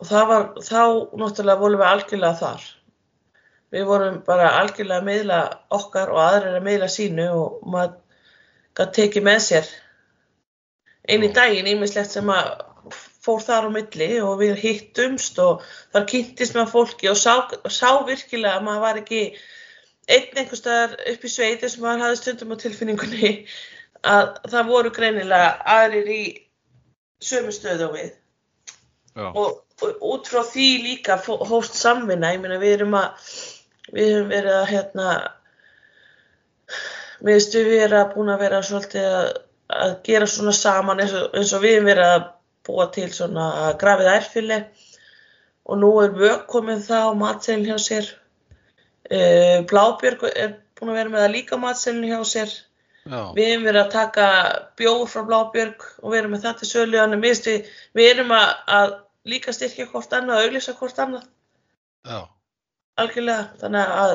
og 0.00 0.06
það 0.08 0.26
var, 0.28 0.48
þá 0.66 0.80
náttúrulega 1.22 1.60
vorum 1.62 1.80
við 1.80 1.88
algjörlega 1.92 2.40
þar. 2.42 2.64
Við 3.74 3.88
vorum 3.88 4.20
bara 4.26 4.52
algjörlega 4.60 5.02
að 5.02 5.08
miðla 5.08 5.38
okkar 5.74 6.12
og 6.14 6.20
aðrir 6.22 6.58
að 6.60 6.66
miðla 6.68 6.90
sínu 6.94 7.26
og 7.34 7.64
maður 7.74 7.96
gæti 8.78 8.94
tekið 9.00 9.26
með 9.26 9.40
sér 9.48 9.72
inn 11.14 11.26
í 11.26 11.32
daginn 11.34 11.70
ímislegt 11.72 12.14
sem 12.14 12.30
að 12.32 12.52
fór 13.24 13.42
þar 13.42 13.68
á 13.68 13.74
milli 13.74 14.08
og 14.20 14.38
við 14.42 14.58
hittumst 14.60 15.38
og 15.42 15.64
þar 15.94 16.06
kynntist 16.10 16.56
með 16.56 16.72
fólki 16.72 17.10
og 17.10 17.18
sá, 17.18 17.48
sá 17.72 17.90
virkilega 18.06 18.58
að 18.58 18.66
maður 18.66 18.84
var 18.84 19.00
ekki 19.00 19.22
einn 20.04 20.40
einhver 20.40 20.60
staðar 20.60 20.96
upp 21.12 21.24
í 21.24 21.32
sveiti 21.32 21.70
sem 21.72 21.84
maður 21.84 22.04
hafði 22.06 22.20
stundum 22.20 22.52
á 22.52 22.56
tilfinningunni 22.60 23.32
að 24.14 24.34
það 24.52 24.70
voru 24.70 24.92
greinilega 24.94 25.54
aðrir 25.76 26.10
í 26.12 26.22
sömu 27.24 27.54
stöðu 27.54 27.88
og 27.88 27.96
við. 27.96 28.12
Já, 29.14 29.28
og, 29.30 29.60
út 30.04 30.28
frá 30.28 30.42
því 30.46 30.68
líka 30.84 31.16
hófst 31.24 31.78
samvinna, 31.78 32.34
ég 32.34 32.42
meina 32.42 32.58
við 32.60 32.80
erum 32.80 32.96
að 32.98 33.30
við 33.92 34.12
höfum 34.12 34.30
verið 34.32 34.54
að 34.58 34.70
hérna 34.70 35.08
við 37.20 37.32
veist 37.32 37.56
við 37.56 37.74
erum 37.86 38.14
búin 38.14 38.32
að 38.32 38.44
vera 38.44 38.62
svolítið 38.64 39.06
að, 39.10 39.28
að 39.80 39.94
gera 40.08 40.30
svona 40.30 40.54
saman 40.56 41.02
eins 41.04 41.14
og, 41.18 41.30
eins 41.36 41.52
og 41.56 41.64
við 41.64 41.78
höfum 41.78 41.90
verið 41.92 42.12
að 42.16 42.26
búa 42.64 42.88
til 42.92 43.08
svona 43.12 43.46
grafið 43.80 44.12
ærfili. 44.14 44.60
Og 45.64 45.80
nú 45.80 45.90
er 46.02 46.12
vök 46.16 46.44
komið 46.52 46.84
það 46.88 47.08
á 47.08 47.12
matselin 47.16 47.66
hjá 47.68 47.78
sér. 47.80 48.10
Uh, 49.04 49.64
Blábjörg 49.68 50.24
er 50.32 50.54
búin 50.76 50.92
að 50.92 50.98
vera 51.00 51.12
með 51.12 51.24
það 51.24 51.34
líka 51.36 51.60
matselin 51.60 52.08
hjá 52.08 52.20
sér. 52.28 52.52
Já, 53.04 53.20
Við 53.36 53.50
hefum 53.50 53.66
verið 53.68 53.80
að 53.82 53.90
taka 53.92 54.26
bjóð 54.80 55.02
frá 55.12 55.24
Blábjörg 55.28 55.82
og 56.00 56.12
við 56.12 56.20
erum 56.22 56.36
með 56.36 56.46
til 56.60 56.68
sölu. 56.70 57.02
Við, 57.20 57.72
við 57.96 58.10
erum 58.14 58.32
að, 58.32 58.46
að 58.78 58.94
líka 59.28 59.52
styrkja 59.52 59.88
hvort 59.90 60.16
annað 60.16 60.40
og 60.40 60.48
auglýsa 60.48 60.76
hvort 60.78 61.00
annað. 61.04 61.26
Já, 62.04 62.18
algjörlega 63.00 63.44
þannig 63.62 63.92
að, 64.04 64.14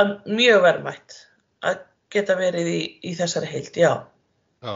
að 0.00 0.12
mjög 0.40 0.62
verðmætt 0.66 1.16
að 1.64 1.80
geta 2.14 2.36
verið 2.38 2.68
í, 2.70 2.80
í 3.10 3.14
þessari 3.18 3.50
heild, 3.50 3.76
já. 3.78 3.92
já. 4.64 4.74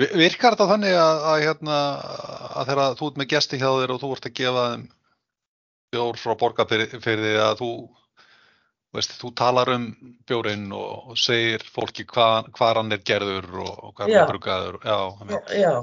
Vi- 0.00 0.10
Virkar 0.16 0.54
þetta 0.56 0.68
þannig 0.72 0.94
að, 0.96 1.22
að, 1.32 1.42
hérna, 1.44 1.78
að 2.56 2.70
þegar 2.70 2.98
þú 3.00 3.08
ert 3.10 3.20
með 3.22 3.30
gesti 3.34 3.60
hjá 3.60 3.68
þér 3.80 3.94
og 3.94 4.02
þú 4.04 4.12
ert 4.16 4.28
að 4.30 4.36
gefa 4.40 4.66
þeim 4.72 4.84
bjór 5.90 6.20
frá 6.22 6.34
borgarfyrði 6.40 7.32
að 7.42 7.56
þú 7.60 7.70
veist, 8.96 9.12
þú 9.20 9.30
talar 9.38 9.70
um 9.74 9.84
bjórinn 10.26 10.68
og, 10.74 11.12
segir 11.20 11.62
fólki 11.74 12.06
hvað 12.10 12.48
hvar 12.56 12.80
hann 12.80 12.92
er 12.96 13.02
gerður 13.06 13.48
og, 13.64 13.90
hvað 13.94 14.04
hann 14.06 14.14
Já. 14.14 14.20
er 14.24 14.30
bruggaður 14.32 14.78
já, 14.86 14.96
einmitt. 15.20 15.52
já. 15.60 15.74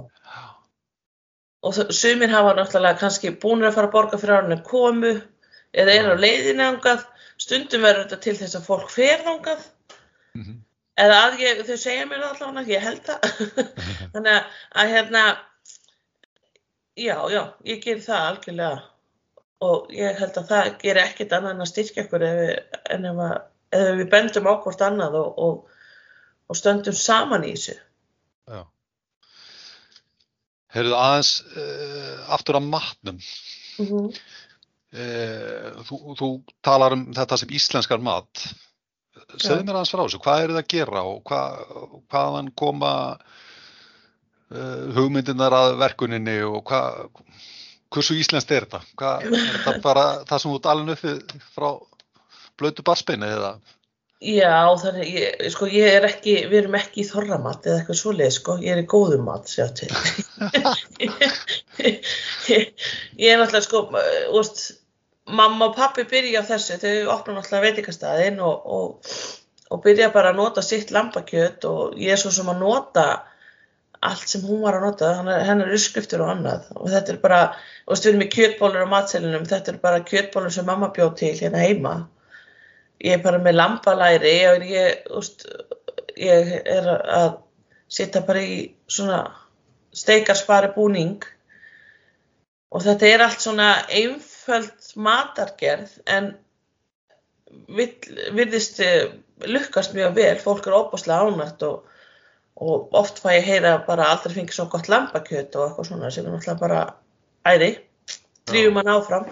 Og 1.67 1.77
sumir 1.95 2.31
hafa 2.31 2.53
náttúrulega 2.57 2.99
kannski 3.01 3.31
búin 3.41 3.63
að 3.67 3.75
fara 3.77 3.89
að 3.89 3.95
borga 3.95 4.19
fyrir 4.21 4.37
árunni 4.39 4.57
komu 4.65 5.13
eða 5.73 5.97
eru 5.99 6.15
á 6.15 6.23
leiðinni 6.23 6.63
angað. 6.63 7.05
Stundum 7.37 7.83
verður 7.85 8.07
þetta 8.07 8.21
til 8.21 8.37
þess 8.39 8.57
að 8.57 8.65
fólk 8.65 8.89
fer 8.89 9.25
angað 9.25 9.65
Mhm. 10.37 10.61
eða 10.97 11.17
að 11.25 11.39
ég, 11.41 11.61
þau 11.65 11.77
segja 11.77 12.05
mér 12.05 12.21
það 12.23 12.33
allavega, 12.35 12.71
ég 12.73 12.83
held 12.85 13.01
það. 13.07 13.19
Þannig 14.13 14.31
að, 14.33 14.59
að 14.81 14.91
hérna, 14.93 15.23
já, 16.97 17.17
já, 17.33 17.41
ég 17.65 17.81
ger 17.81 18.03
það 18.05 18.27
algjörlega 18.31 18.83
og 19.67 19.91
ég 19.97 20.19
held 20.21 20.37
að 20.37 20.49
það 20.51 20.71
gerir 20.83 21.03
ekkert 21.03 21.33
annað 21.33 21.55
en 21.55 21.65
að 21.65 21.71
styrkja 21.71 22.03
ykkur 22.05 22.25
ef 22.27 22.39
við, 22.39 22.51
ef, 22.93 23.21
að, 23.25 23.35
ef 23.79 23.91
við 24.01 24.09
bendum 24.13 24.49
á 24.49 24.53
hvort 24.61 24.83
annað 24.85 25.17
og, 25.17 25.39
og, 25.47 25.77
og 26.47 26.59
stöndum 26.59 26.97
saman 26.97 27.45
í 27.47 27.55
þessu. 27.55 27.77
Já. 28.47 28.61
Heyrðu 30.75 30.97
aðeins 30.99 31.31
uh, 31.57 32.33
aftur 32.37 32.59
að 32.59 32.69
matnum. 32.69 33.17
Mm 33.77 33.87
-hmm. 33.89 34.19
Uh, 34.87 35.81
þú, 35.83 35.97
þú 36.15 36.29
talar 36.63 36.95
um 36.95 37.03
þetta 37.15 37.37
sem 37.41 37.49
íslenskar 37.57 37.99
mat. 37.99 38.45
Segðu 39.35 39.59
Já. 39.59 39.65
mér 39.67 39.75
aðeins 39.75 39.91
frá 39.91 40.03
þessu. 40.05 40.21
Hvað 40.23 40.43
er 40.43 40.53
það 40.53 40.61
að 40.61 40.69
gera 40.71 41.03
og 41.09 41.17
hvað, 41.27 41.57
hvaðan 42.13 42.51
koma 42.61 42.91
uh, 43.17 44.83
hugmyndinar 44.95 45.55
að 45.57 45.75
verkuninni 45.81 46.37
og 46.47 46.61
hvað, 46.69 47.21
hversu 47.91 48.15
íslenskt 48.21 48.53
er 48.55 48.67
þetta? 48.69 48.83
Hvað, 49.01 49.27
er 49.27 49.49
þetta 49.57 49.75
bara 49.83 50.05
það 50.29 50.43
sem 50.43 50.53
þú 50.55 50.71
alveg 50.71 51.03
uppið 51.03 51.49
frá 51.57 51.69
blötu 52.57 52.87
barsbeinu 52.87 53.27
eða? 53.27 53.51
Já, 54.17 54.73
þannig, 54.81 55.09
ég, 55.13 55.41
sko, 55.53 55.67
ég 55.69 55.93
er 55.99 56.05
ekki, 56.07 56.31
við 56.49 56.63
erum 56.63 56.75
ekki 56.79 57.03
í 57.03 57.05
þorramat 57.05 57.67
eða 57.67 57.81
eitthvað 57.83 57.99
svoleið, 57.99 58.31
sko, 58.33 58.55
ég 58.65 58.73
er 58.73 58.79
í 58.81 58.87
góðum 58.89 59.27
mat, 59.27 59.45
sjá 59.51 59.67
til. 59.77 59.91
ég, 61.03 61.21
ég 63.21 63.29
er 63.29 63.37
náttúrulega, 63.37 63.61
sko, 63.67 63.83
úrst, 64.39 64.63
mamma 65.29 65.67
og 65.67 65.77
pappi 65.77 66.07
byrja 66.09 66.41
á 66.41 66.49
þessu, 66.49 66.79
þau 66.81 67.13
opna 67.13 67.37
náttúrulega 67.37 67.67
veitingastæðin 67.67 68.41
og, 68.41 68.65
og, 68.65 69.13
og 69.69 69.85
byrja 69.85 70.09
bara 70.17 70.33
að 70.33 70.41
nota 70.41 70.65
sitt 70.65 70.95
lambakjöt 70.95 71.69
og 71.69 72.01
ég 72.01 72.17
er 72.17 72.23
svo 72.23 72.33
sem 72.33 72.49
að 72.49 72.65
nota 72.65 73.07
allt 74.01 74.27
sem 74.33 74.41
hún 74.49 74.65
var 74.65 74.79
að 74.79 74.89
nota, 74.89 75.13
hennar, 75.45 75.73
uppskriftur 75.77 76.25
og 76.25 76.33
annað. 76.33 76.65
Og 76.73 76.89
þetta 76.89 77.13
er 77.13 77.21
bara, 77.21 77.45
veist, 77.85 78.01
við 78.05 78.15
erum 78.15 78.25
í 78.25 78.33
kjötbólur 78.33 78.89
á 78.89 78.93
matselinum, 78.97 79.45
þetta 79.45 79.75
er 79.75 79.81
bara 79.85 80.05
kjötbólur 80.09 80.57
sem 80.57 80.65
mamma 80.65 80.89
bjóð 80.95 81.17
til 81.21 81.35
hérna 81.37 81.61
heima 81.61 81.99
ég 83.03 83.17
er 83.17 83.23
bara 83.23 83.41
með 83.41 83.57
lambalæri 83.57 84.37
og 84.51 84.65
ég, 84.67 85.09
úst, 85.17 85.45
ég 86.17 86.53
er 86.63 86.87
að 86.93 87.37
setja 87.91 88.23
bara 88.27 88.43
í 88.43 88.57
svona 88.89 89.21
steikarspari 89.95 90.73
búning. 90.75 91.21
Og 92.73 92.83
þetta 92.83 93.07
er 93.07 93.23
allt 93.23 93.43
svona 93.43 93.69
einföld 93.87 94.91
matargerð 94.99 95.93
en 96.11 96.33
virðist 97.71 98.81
eh, 98.83 99.13
lukkast 99.47 99.93
mjög 99.95 100.17
vel, 100.17 100.35
fólk 100.41 100.67
er 100.67 100.75
óbúslega 100.75 101.29
ánægt 101.29 101.63
og, 101.63 101.85
og 102.59 102.95
oft 102.97 103.21
fæ 103.23 103.37
ég 103.37 103.47
heyra 103.47 103.77
bara 103.87 104.09
aldrei 104.11 104.35
fengið 104.35 104.57
svo 104.57 104.67
gott 104.73 104.89
lambakjöt 104.91 105.55
og 105.55 105.69
eitthvað 105.69 105.89
svona 105.89 106.11
sem 106.11 106.27
er 106.27 106.35
náttúrulega 106.35 106.59
bara 106.59 106.81
æði, 107.47 107.69
drýfum 108.49 108.81
hann 108.81 108.91
áfram 108.97 109.29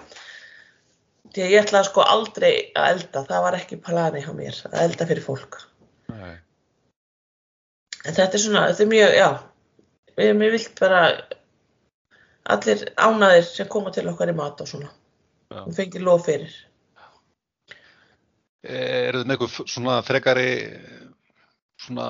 því 1.34 1.44
að 1.44 1.52
ég 1.52 1.64
ætlaði 1.64 1.88
sko 1.88 2.04
aldrei 2.06 2.50
að 2.76 2.90
elda, 2.92 3.24
það 3.30 3.46
var 3.46 3.56
ekki 3.58 3.80
plani 3.86 4.22
hjá 4.24 4.32
mér 4.36 4.60
að 4.70 4.78
elda 4.84 5.08
fyrir 5.08 5.24
fólk. 5.24 5.58
Nei. 6.12 6.36
en 8.06 8.14
þetta 8.14 8.38
er 8.38 8.42
svona, 8.42 8.66
þetta 8.70 8.84
er 8.84 8.92
mjög, 8.92 9.16
já. 9.16 9.30
Við 10.16 10.30
erum 10.30 10.44
vilt 10.54 10.78
bara 10.80 11.00
allir 12.54 12.84
ánaðir 12.96 13.48
sem 13.48 13.68
koma 13.72 13.92
til 13.92 14.06
okkar 14.10 14.32
í 14.32 14.36
mat 14.38 14.62
og 14.62 14.70
svona. 14.70 14.92
Og 15.64 15.74
fengið 15.76 16.06
lof 16.06 16.24
fyrir. 16.26 16.54
Er 18.66 19.18
með 19.22 19.36
eitthvað 19.36 19.70
svona 19.70 19.98
frekari 20.06 20.50
svona 21.82 22.08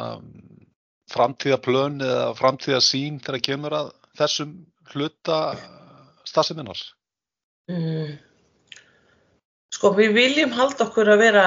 framtíðaplön 1.13 2.01
eða 2.05 2.31
framtíðasýn 2.39 3.19
þegar 3.25 3.45
kemur 3.49 3.77
að 3.81 3.91
þessum 4.19 4.55
hluta 4.93 5.41
stafseminar? 6.27 6.81
mm. 7.71 8.17
Sko 9.77 9.93
við 9.97 10.15
viljum 10.17 10.55
halda 10.57 10.87
okkur 10.87 11.13
að 11.13 11.23
vera 11.27 11.47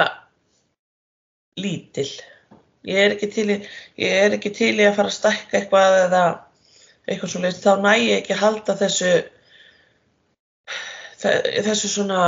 lítil. 1.59 2.09
Ég 2.87 3.01
er 3.05 3.15
ekki 3.15 3.27
til 3.33 3.47
í, 3.51 3.57
ég 3.99 4.35
ekki 4.37 4.53
til 4.55 4.75
í 4.77 4.85
að 4.87 4.95
fara 4.99 5.11
að 5.11 5.17
stækka 5.17 5.59
eitthvað 5.59 5.97
eða 6.05 6.23
eitthvað 7.09 7.31
svo 7.33 7.41
leist, 7.43 7.65
þá 7.65 7.81
næ 7.83 7.91
ég 7.97 8.21
ekki 8.21 8.35
að 8.37 8.43
halda 8.45 8.75
þessu 8.79 9.11
þe- 11.19 11.63
þessu 11.65 11.89
svona 11.91 12.19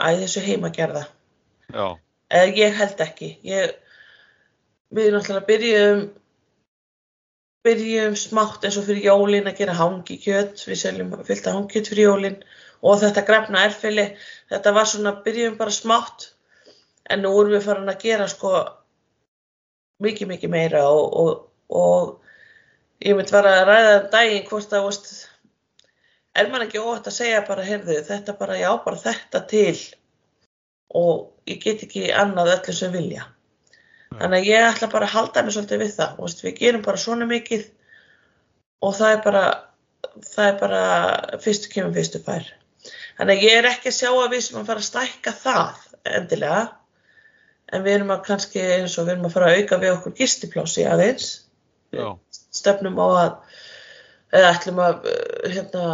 æ, 0.00 0.08
þessu 0.24 0.42
heimagerða. 0.46 1.04
Já, 1.74 1.86
eða 2.32 2.56
ég 2.56 2.78
held 2.80 3.04
ekki. 3.04 3.30
Ég, 3.46 3.74
við 4.94 5.12
náttúrulega 5.14 5.46
byrjum 5.52 6.02
byrjum 7.68 8.16
smátt 8.16 8.64
eins 8.64 8.78
og 8.80 8.86
fyrir 8.88 9.04
jólin 9.10 9.50
að 9.50 9.58
gera 9.60 9.76
hangikjöt. 9.76 10.64
Við 10.66 10.80
seljum 10.82 11.14
fylgta 11.28 11.52
hangikjöt 11.54 11.90
fyrir 11.92 12.08
jólin 12.08 12.40
og 12.82 13.00
þetta 13.02 13.26
grefna 13.26 13.64
erfili 13.66 14.06
þetta 14.50 14.74
var 14.76 14.90
svona, 14.90 15.14
byrjum 15.24 15.58
bara 15.58 15.74
smátt 15.74 16.30
en 17.10 17.24
nú 17.24 17.32
erum 17.40 17.56
við 17.56 17.66
farin 17.66 17.90
að 17.90 18.02
gera 18.04 18.28
sko 18.30 18.52
mikið 20.04 20.32
mikið 20.32 20.52
meira 20.52 20.84
og, 20.90 21.16
og, 21.22 21.32
og 21.74 23.04
ég 23.04 23.16
mynd 23.18 23.32
vera 23.34 23.54
að 23.60 23.68
ræða 23.70 23.94
um 23.98 24.10
daginn 24.12 24.46
hvort 24.50 24.74
að 24.74 24.88
veist, 24.88 25.14
er 26.38 26.50
man 26.52 26.64
ekki 26.66 26.82
óvægt 26.82 27.10
að 27.10 27.18
segja 27.18 27.46
bara 27.48 27.66
heyrðu 27.66 28.02
þetta 28.06 28.36
bara, 28.38 28.58
já 28.58 28.70
bara 28.84 29.02
þetta 29.02 29.42
til 29.50 29.78
og 30.98 31.50
ég 31.50 31.60
get 31.62 31.82
ekki 31.84 32.08
annað 32.16 32.54
öllu 32.56 32.74
sem 32.76 32.92
vilja. 32.94 33.26
Þannig 34.08 34.38
að 34.38 34.48
ég 34.48 34.66
ætla 34.70 34.88
bara 34.92 35.08
að 35.08 35.14
halda 35.14 35.42
mig 35.44 35.54
svolítið 35.54 35.82
við 35.82 35.90
það. 35.98 36.14
Veist, 36.22 36.44
við 36.44 36.54
gerum 36.62 36.84
bara 36.86 37.02
svona 37.02 37.26
mikið 37.28 37.66
og 38.86 38.94
það 38.96 39.12
er 39.14 39.20
bara, 39.26 39.42
það 40.30 40.46
er 40.46 40.56
bara 40.62 40.82
fyrstu 41.44 41.72
kemur 41.74 41.96
fyrstu 41.98 42.22
fær. 42.24 42.48
Þannig 43.18 43.40
að 43.40 43.46
ég 43.48 43.56
er 43.58 43.66
ekki 43.72 43.90
að 43.90 43.96
sjá 43.98 44.10
að 44.12 44.34
við 44.34 44.42
sem 44.46 44.58
að 44.60 44.68
fara 44.70 44.82
að 44.82 44.88
stækka 44.88 45.34
það 45.42 45.80
endilega. 46.18 46.60
En 47.68 47.84
við 47.84 47.96
erum 47.98 48.12
að 48.14 48.24
kannski 48.28 48.62
eins 48.62 48.94
og 48.96 49.08
við 49.08 49.16
erum 49.16 49.26
að 49.28 49.34
fara 49.34 49.48
að 49.50 49.58
auka 49.58 49.78
við 49.82 49.94
okkur 49.96 50.14
gistiplássi 50.20 50.84
aðeins. 50.88 51.26
Já, 51.92 52.06
stefnum 52.54 53.00
á 53.00 53.06
að 53.08 53.32
eða 54.38 54.52
ætlum 54.52 54.80
að 54.84 55.08
uh, 55.08 55.48
hérna, 55.48 55.84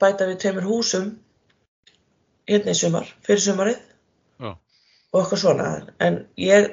bæta 0.00 0.28
við 0.28 0.40
tveimur 0.44 0.68
húsum 0.68 1.10
hérna 2.48 2.74
í 2.74 2.78
sumar, 2.78 3.08
fyrir 3.24 3.42
sumarið. 3.44 3.82
Já. 4.38 4.50
og 5.14 5.20
eitthvað 5.20 5.42
svona. 5.42 5.68
En 6.04 6.20
ég 6.40 6.70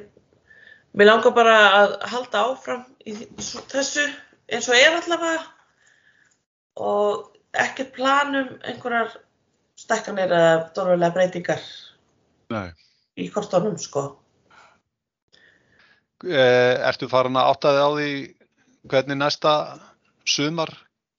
mér 0.97 1.09
langar 1.09 1.33
bara 1.35 1.57
að 1.79 1.97
halda 2.11 2.45
áfram 2.51 2.85
í 3.07 3.15
þessu 3.71 4.05
eins 4.51 4.69
og 4.69 4.77
er 4.77 4.99
allavega. 4.99 5.43
Og 6.81 7.27
ekkert 7.51 7.93
planum 7.95 8.55
einhverjar 8.63 9.15
stækkanir 9.81 10.31
eða 10.31 10.57
dórfulega 10.75 11.15
breytingar 11.15 11.61
nei. 12.53 12.69
í 13.17 13.27
kortónum 13.33 13.77
sko 13.81 14.09
Eh, 16.21 16.75
Ertu 16.85 17.07
farin 17.09 17.37
að 17.39 17.49
átta 17.49 17.71
þig 17.73 17.81
á 17.81 17.89
því 17.97 18.09
hvernig 18.91 19.17
næsta 19.17 19.53
sumar 20.29 20.69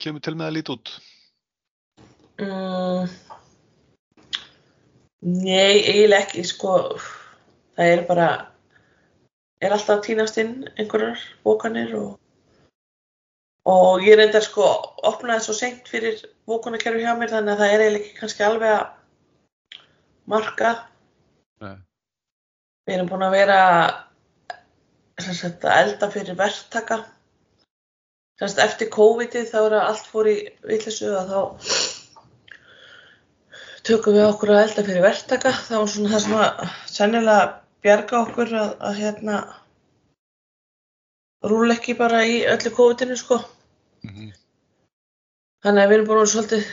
kemur 0.03 0.23
til 0.23 0.37
með 0.39 0.47
að 0.47 0.55
líti 0.57 0.75
út? 0.77 0.93
Mm, 2.43 3.11
nei, 5.43 5.83
eiginlega 5.83 6.23
ekki, 6.23 6.45
sko, 6.47 6.77
það 7.75 7.91
er 7.97 8.05
bara, 8.07 8.29
er 9.63 9.75
alltaf 9.75 9.99
að 9.99 10.05
týnast 10.07 10.39
inn 10.43 10.55
einhverjar 10.77 11.23
bókanir 11.43 11.95
og, 11.99 12.15
og 13.69 14.03
ég 14.03 14.19
reyndar 14.19 14.43
sko, 14.43 14.67
opnaði 15.07 15.45
svo 15.45 15.55
seint 15.55 15.87
fyrir 15.91 16.19
bókunarkerfi 16.51 17.05
hjá 17.05 17.15
mér 17.19 17.31
þannig 17.31 17.55
að 17.55 17.63
það 17.63 17.75
er 17.75 17.85
eiginlega 17.85 18.03
ekki 18.03 18.19
kannski 18.19 18.47
alveg 18.47 18.75
að 18.75 18.87
marka. 20.33 20.73
Nei. 21.63 21.77
Við 22.87 22.97
erum 22.97 23.11
búin 23.13 23.27
að 23.27 23.37
vera 23.37 23.59
sagt, 25.23 25.63
að 25.63 25.79
elda 25.79 26.11
fyrir 26.11 26.39
verktaka. 26.39 27.03
Sagt, 28.41 28.59
eftir 28.65 28.91
COVID-ið 28.91 29.51
þá 29.53 29.59
er 29.63 29.79
allt 29.79 30.09
fór 30.11 30.31
í 30.33 30.37
vitleysu 30.67 31.13
að 31.15 31.31
þá 31.31 31.41
tökum 33.87 34.17
við 34.17 34.27
okkur 34.27 34.55
að 34.55 34.63
elda 34.65 34.87
fyrir 34.89 35.07
verktaka. 35.07 35.55
Það 35.69 35.85
var 35.85 35.93
svona 35.95 36.15
það 36.15 36.25
sem 36.27 36.39
að 36.41 36.79
sennilega 36.91 37.51
bjarga 37.83 38.23
okkur 38.25 38.57
að, 38.59 38.73
að 38.83 38.99
hérna 38.99 39.43
rúla 41.51 41.77
ekki 41.79 41.97
bara 41.99 42.23
í 42.29 42.43
öllu 42.49 42.73
COVID-inu 42.77 43.19
sko. 43.19 43.41
Mm 44.07 44.33
Þannig 45.63 45.85
að 45.85 45.91
við 45.91 45.97
erum 45.97 46.09
vera 46.11 46.23
svolítið 46.27 46.71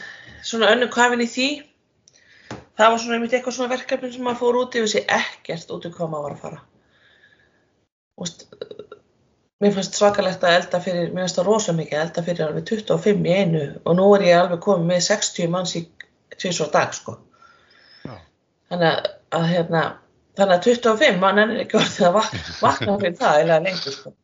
svona 0.49 0.69
önnu 0.73 0.87
kafin 0.93 1.21
í 1.21 1.27
því. 1.29 1.47
Það 2.79 2.93
var 2.93 3.01
svona 3.03 3.17
einmitt 3.17 3.35
eitthvað 3.37 3.55
svona 3.57 3.73
verkefni 3.75 4.09
sem 4.13 4.23
maður 4.25 4.39
fór 4.39 4.57
út 4.63 4.77
yfir 4.79 4.91
sig 4.93 5.03
ekkert 5.13 5.73
út 5.75 5.85
í 5.85 5.91
hvað 5.93 6.09
maður 6.09 6.25
var 6.25 6.35
að 6.35 6.41
fara. 6.45 6.61
Veist, 8.19 8.45
mér 9.61 9.75
fannst 9.75 9.99
svakalegt 9.99 10.45
að 10.47 10.55
elda 10.57 10.81
fyrir, 10.81 11.11
mér 11.13 11.27
finnst 11.27 11.37
það 11.37 11.49
rosa 11.51 11.75
mikið 11.77 11.99
að 11.99 12.05
elda 12.07 12.23
fyrir 12.25 12.45
alveg 12.47 12.65
25 12.71 13.29
í 13.29 13.35
einu 13.35 13.63
og 13.83 13.97
nú 13.99 14.07
er 14.15 14.25
ég 14.25 14.39
alveg 14.39 14.63
komið 14.65 14.89
með 14.89 15.05
60 15.11 15.53
manns 15.53 15.75
í 15.77 15.83
tvisvar 16.33 16.71
dag 16.73 16.95
sko. 16.97 17.19
Já. 18.07 18.15
Þannig 18.71 18.89
að, 18.89 19.11
að 19.37 19.47
hérna, 19.53 19.83
þannig 20.39 20.55
að 20.57 20.71
25 20.71 21.21
mann 21.21 21.43
er 21.45 21.53
ekki 21.67 21.77
orðið 21.83 22.09
að 22.09 22.19
vakna 22.63 22.97
fyrir 23.03 23.21
það 23.21 23.43
eða 23.43 23.61
lengur 23.67 23.97
sko. 23.99 24.15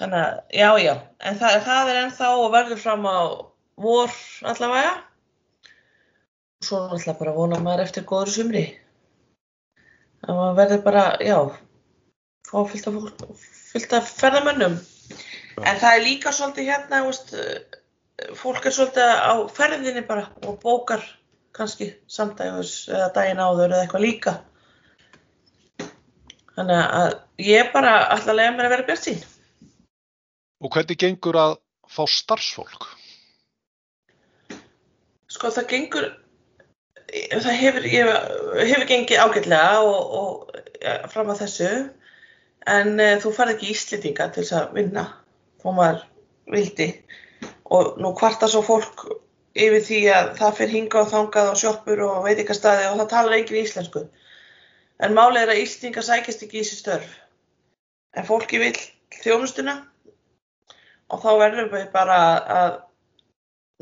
Þannig 0.00 0.20
að, 0.24 0.36
já, 0.56 0.68
já, 0.80 0.92
en 1.28 1.34
það, 1.36 1.54
það 1.66 1.88
er 1.92 1.98
ennþá 2.02 2.28
og 2.40 2.52
verður 2.54 2.78
fram 2.80 3.02
á 3.04 3.20
vor 3.84 4.12
allavega. 4.48 4.92
Svo 6.64 6.78
náttúrulega 6.86 7.18
bara 7.18 7.34
vona 7.36 7.58
maður 7.60 7.82
eftir 7.84 8.06
góður 8.08 8.30
sumri. 8.32 8.62
Það 10.24 10.54
verður 10.56 10.80
bara, 10.86 11.02
já, 11.20 11.36
fá 12.48 12.56
fullt 12.70 12.88
af, 12.88 13.98
af 14.00 14.08
ferðamönnum. 14.22 14.78
En 15.60 15.80
það 15.82 15.96
er 15.96 16.04
líka 16.06 16.32
svolítið 16.32 16.70
hérna, 16.70 17.00
veist, 17.04 17.34
eh, 17.36 18.30
fólk 18.40 18.68
er 18.68 18.76
svolítið 18.76 19.10
á 19.20 19.32
ferðinni 19.52 20.04
bara 20.08 20.30
og 20.46 20.56
bókar 20.62 21.04
kannski 21.56 21.90
samdægus 22.08 22.88
eða 22.88 23.10
daginn 23.18 23.42
áður 23.42 23.74
eða 23.74 23.82
eitthvað 23.84 24.06
líka. 24.06 24.34
Þannig 26.56 26.80
að 27.02 27.12
ég 27.50 27.70
bara 27.76 27.94
ætla 28.16 28.32
að 28.32 28.40
lega 28.40 28.56
mér 28.56 28.70
að 28.70 28.74
vera 28.76 28.88
bjart 28.88 29.04
sín. 29.04 29.20
Og 30.60 30.72
hvernig 30.74 30.98
gengur 31.00 31.38
að 31.40 31.54
fá 31.88 32.02
starfsfólk? 32.10 32.88
Sko 35.30 35.48
það 35.54 35.68
gengur, 35.70 36.08
það 37.08 37.56
hefur, 37.62 37.86
hefur 37.88 38.86
gengið 38.90 39.22
ágætlega 39.22 39.80
og, 39.86 40.12
og 40.20 40.60
ja, 40.82 40.98
fram 41.12 41.32
að 41.32 41.46
þessu. 41.46 41.70
En 42.68 42.92
uh, 43.00 43.16
þú 43.22 43.32
farið 43.32 43.56
ekki 43.56 43.72
íslendinga 43.72 44.28
til 44.34 44.44
þess 44.44 44.56
að 44.58 44.76
vinna 44.76 45.06
þó 45.62 45.70
maður 45.78 46.04
vildi. 46.52 46.90
Og 47.72 47.96
nú 48.02 48.12
kvartar 48.18 48.52
svo 48.52 48.60
fólk 48.66 49.06
yfir 49.56 49.82
því 49.86 50.00
að 50.12 50.32
það 50.38 50.56
fyrir 50.58 50.76
hinga 50.76 51.00
og 51.00 51.12
þangað 51.14 51.52
og 51.54 51.60
sjoppur 51.62 52.02
og 52.06 52.24
veitingastæði 52.26 52.90
og 52.90 52.98
það 53.00 53.12
talar 53.14 53.36
engin 53.38 53.62
íslensku. 53.62 54.04
En 55.00 55.16
málið 55.16 55.46
er 55.46 55.54
að 55.54 55.62
íslendinga 55.64 56.04
sækist 56.04 56.44
ekki 56.44 56.60
í 56.60 56.64
þessi 56.66 56.82
störf. 56.82 57.14
En 58.18 58.26
fólki 58.28 58.60
vil 58.60 58.74
þjónustuna 59.22 59.78
og 61.10 61.22
þá 61.22 61.30
verður 61.40 61.68
við 61.74 61.90
bara 61.94 62.20
að 62.54 62.78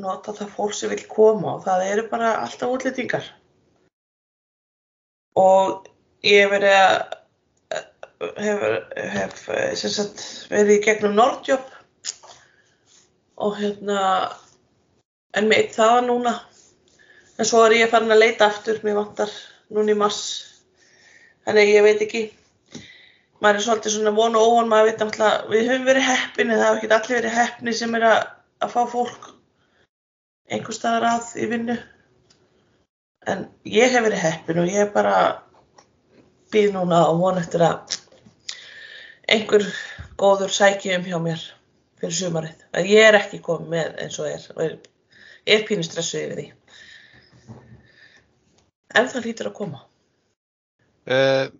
nota 0.02 0.34
það 0.36 0.54
fólk 0.54 0.74
sem 0.78 0.92
vil 0.92 1.04
koma 1.10 1.56
og 1.56 1.64
það 1.66 1.86
eru 1.92 2.04
bara 2.10 2.34
alltaf 2.42 2.74
útlendingar. 2.74 3.26
Og 5.38 5.88
ég 6.26 6.44
hef 6.44 6.52
verið 6.54 6.76
að 6.78 6.94
hef, 8.38 8.62
hef 9.48 9.82
sagt, 9.82 10.24
verið 10.50 10.74
í 10.78 10.82
gegnum 10.86 11.16
Nordjob 11.18 11.66
og 13.38 13.58
hérna 13.60 14.00
en 15.38 15.50
meitt 15.50 15.76
það 15.76 16.00
núna. 16.08 16.34
En 17.38 17.46
svo 17.46 17.62
er 17.66 17.76
ég 17.78 17.92
farin 17.92 18.10
að 18.10 18.24
leita 18.24 18.48
aftur 18.48 18.80
mér 18.82 18.98
vantar 18.98 19.34
núna 19.70 19.94
í 19.94 19.98
mars. 19.98 20.22
Þannig 21.46 21.74
ég 21.76 21.86
veit 21.86 22.02
ekki 22.06 22.24
maður 23.42 23.60
er 23.60 23.64
svolítið 23.66 23.94
svona 23.94 24.14
von 24.16 24.38
og 24.38 24.46
óvon 24.52 24.70
maður 24.70 24.90
veit 24.90 25.02
náttúrulega, 25.02 25.42
við 25.52 25.68
höfum 25.70 25.88
verið 25.88 26.08
heppin 26.08 26.50
en 26.50 26.58
það 26.58 26.66
hafa 26.66 26.80
ekki 26.80 26.94
allir 26.96 27.18
verið 27.18 27.36
heppni 27.38 27.74
sem 27.78 27.94
er 27.98 28.06
að, 28.08 28.18
að 28.64 28.74
fá 28.74 28.80
fólk 28.94 29.28
einhver 30.48 30.76
staðar 30.76 31.08
að 31.12 31.36
í 31.38 31.50
vinnu 31.52 31.76
en 33.28 33.44
ég 33.68 33.92
hef 33.92 34.04
verið 34.06 34.24
heppin 34.24 34.62
og 34.62 34.72
ég 34.72 34.92
bara 34.94 35.14
býð 36.52 36.74
núna 36.74 37.04
og 37.10 37.20
von 37.20 37.40
eftir 37.40 37.64
að 37.66 37.98
einhver 39.28 39.66
góður 40.18 40.52
sæki 40.52 40.94
um 40.96 41.06
hjá 41.06 41.18
mér 41.22 41.42
fyrir 42.00 42.16
sumarið. 42.16 42.64
En 42.72 42.88
ég 42.88 43.08
er 43.08 43.18
ekki 43.18 43.42
komið 43.44 43.72
með 43.74 44.00
eins 44.04 44.18
og 44.22 44.30
er 44.30 44.46
og 44.54 44.62
er, 44.64 44.76
er 45.46 45.64
pínu 45.68 45.84
stressu 45.86 46.20
yfir 46.22 46.40
því. 46.40 46.46
En 48.96 49.10
það 49.10 49.26
lítur 49.28 49.50
að 49.50 49.58
koma. 49.58 49.82
Eh, 51.08 51.50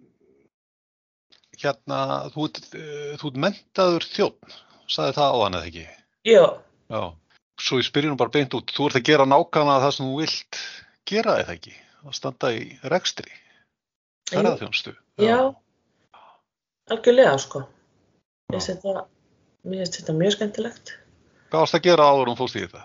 hérna, 1.62 2.01
þú 2.35 2.49
ert, 2.49 2.61
eh, 2.75 3.12
þú 3.21 3.31
ert 3.33 3.42
mentaður 3.44 4.07
þjótt, 4.09 4.59
sagði 4.88 5.16
það 5.18 5.35
á 5.35 5.38
hann 5.42 5.59
eða 5.59 5.71
ekki? 5.71 5.87
Já, 6.29 6.44
Já. 6.88 7.03
Svo 7.59 7.81
ég 7.81 7.88
spyrir 7.88 8.12
nú 8.12 8.16
bara 8.16 8.33
beint 8.33 8.55
út, 8.55 8.71
þú 8.71 8.87
ert 8.88 9.01
að 9.01 9.09
gera 9.09 9.27
nákvæmlega 9.27 9.83
það 9.83 9.94
sem 9.97 10.07
þú 10.07 10.18
vilt 10.23 10.59
gera 11.11 11.35
eða 11.42 11.57
ekki? 11.57 11.75
Að 12.07 12.14
standa 12.14 12.51
í 12.55 12.62
rekstri, 12.87 13.33
ferðarþjónustu. 14.31 14.94
já, 15.18 15.38
algjörlega 16.88 17.35
sko. 17.42 17.64
Ég 18.49 18.62
finnst 18.62 18.71
þetta, 18.71 19.03
þetta 19.99 20.14
mjög 20.14 20.37
skemmtilegt. 20.37 20.94
Hvað 21.51 21.64
varst 21.64 21.77
að 21.77 21.87
gera 21.88 22.07
áður 22.07 22.31
um 22.33 22.40
í 22.47 22.62
þetta? 22.62 22.85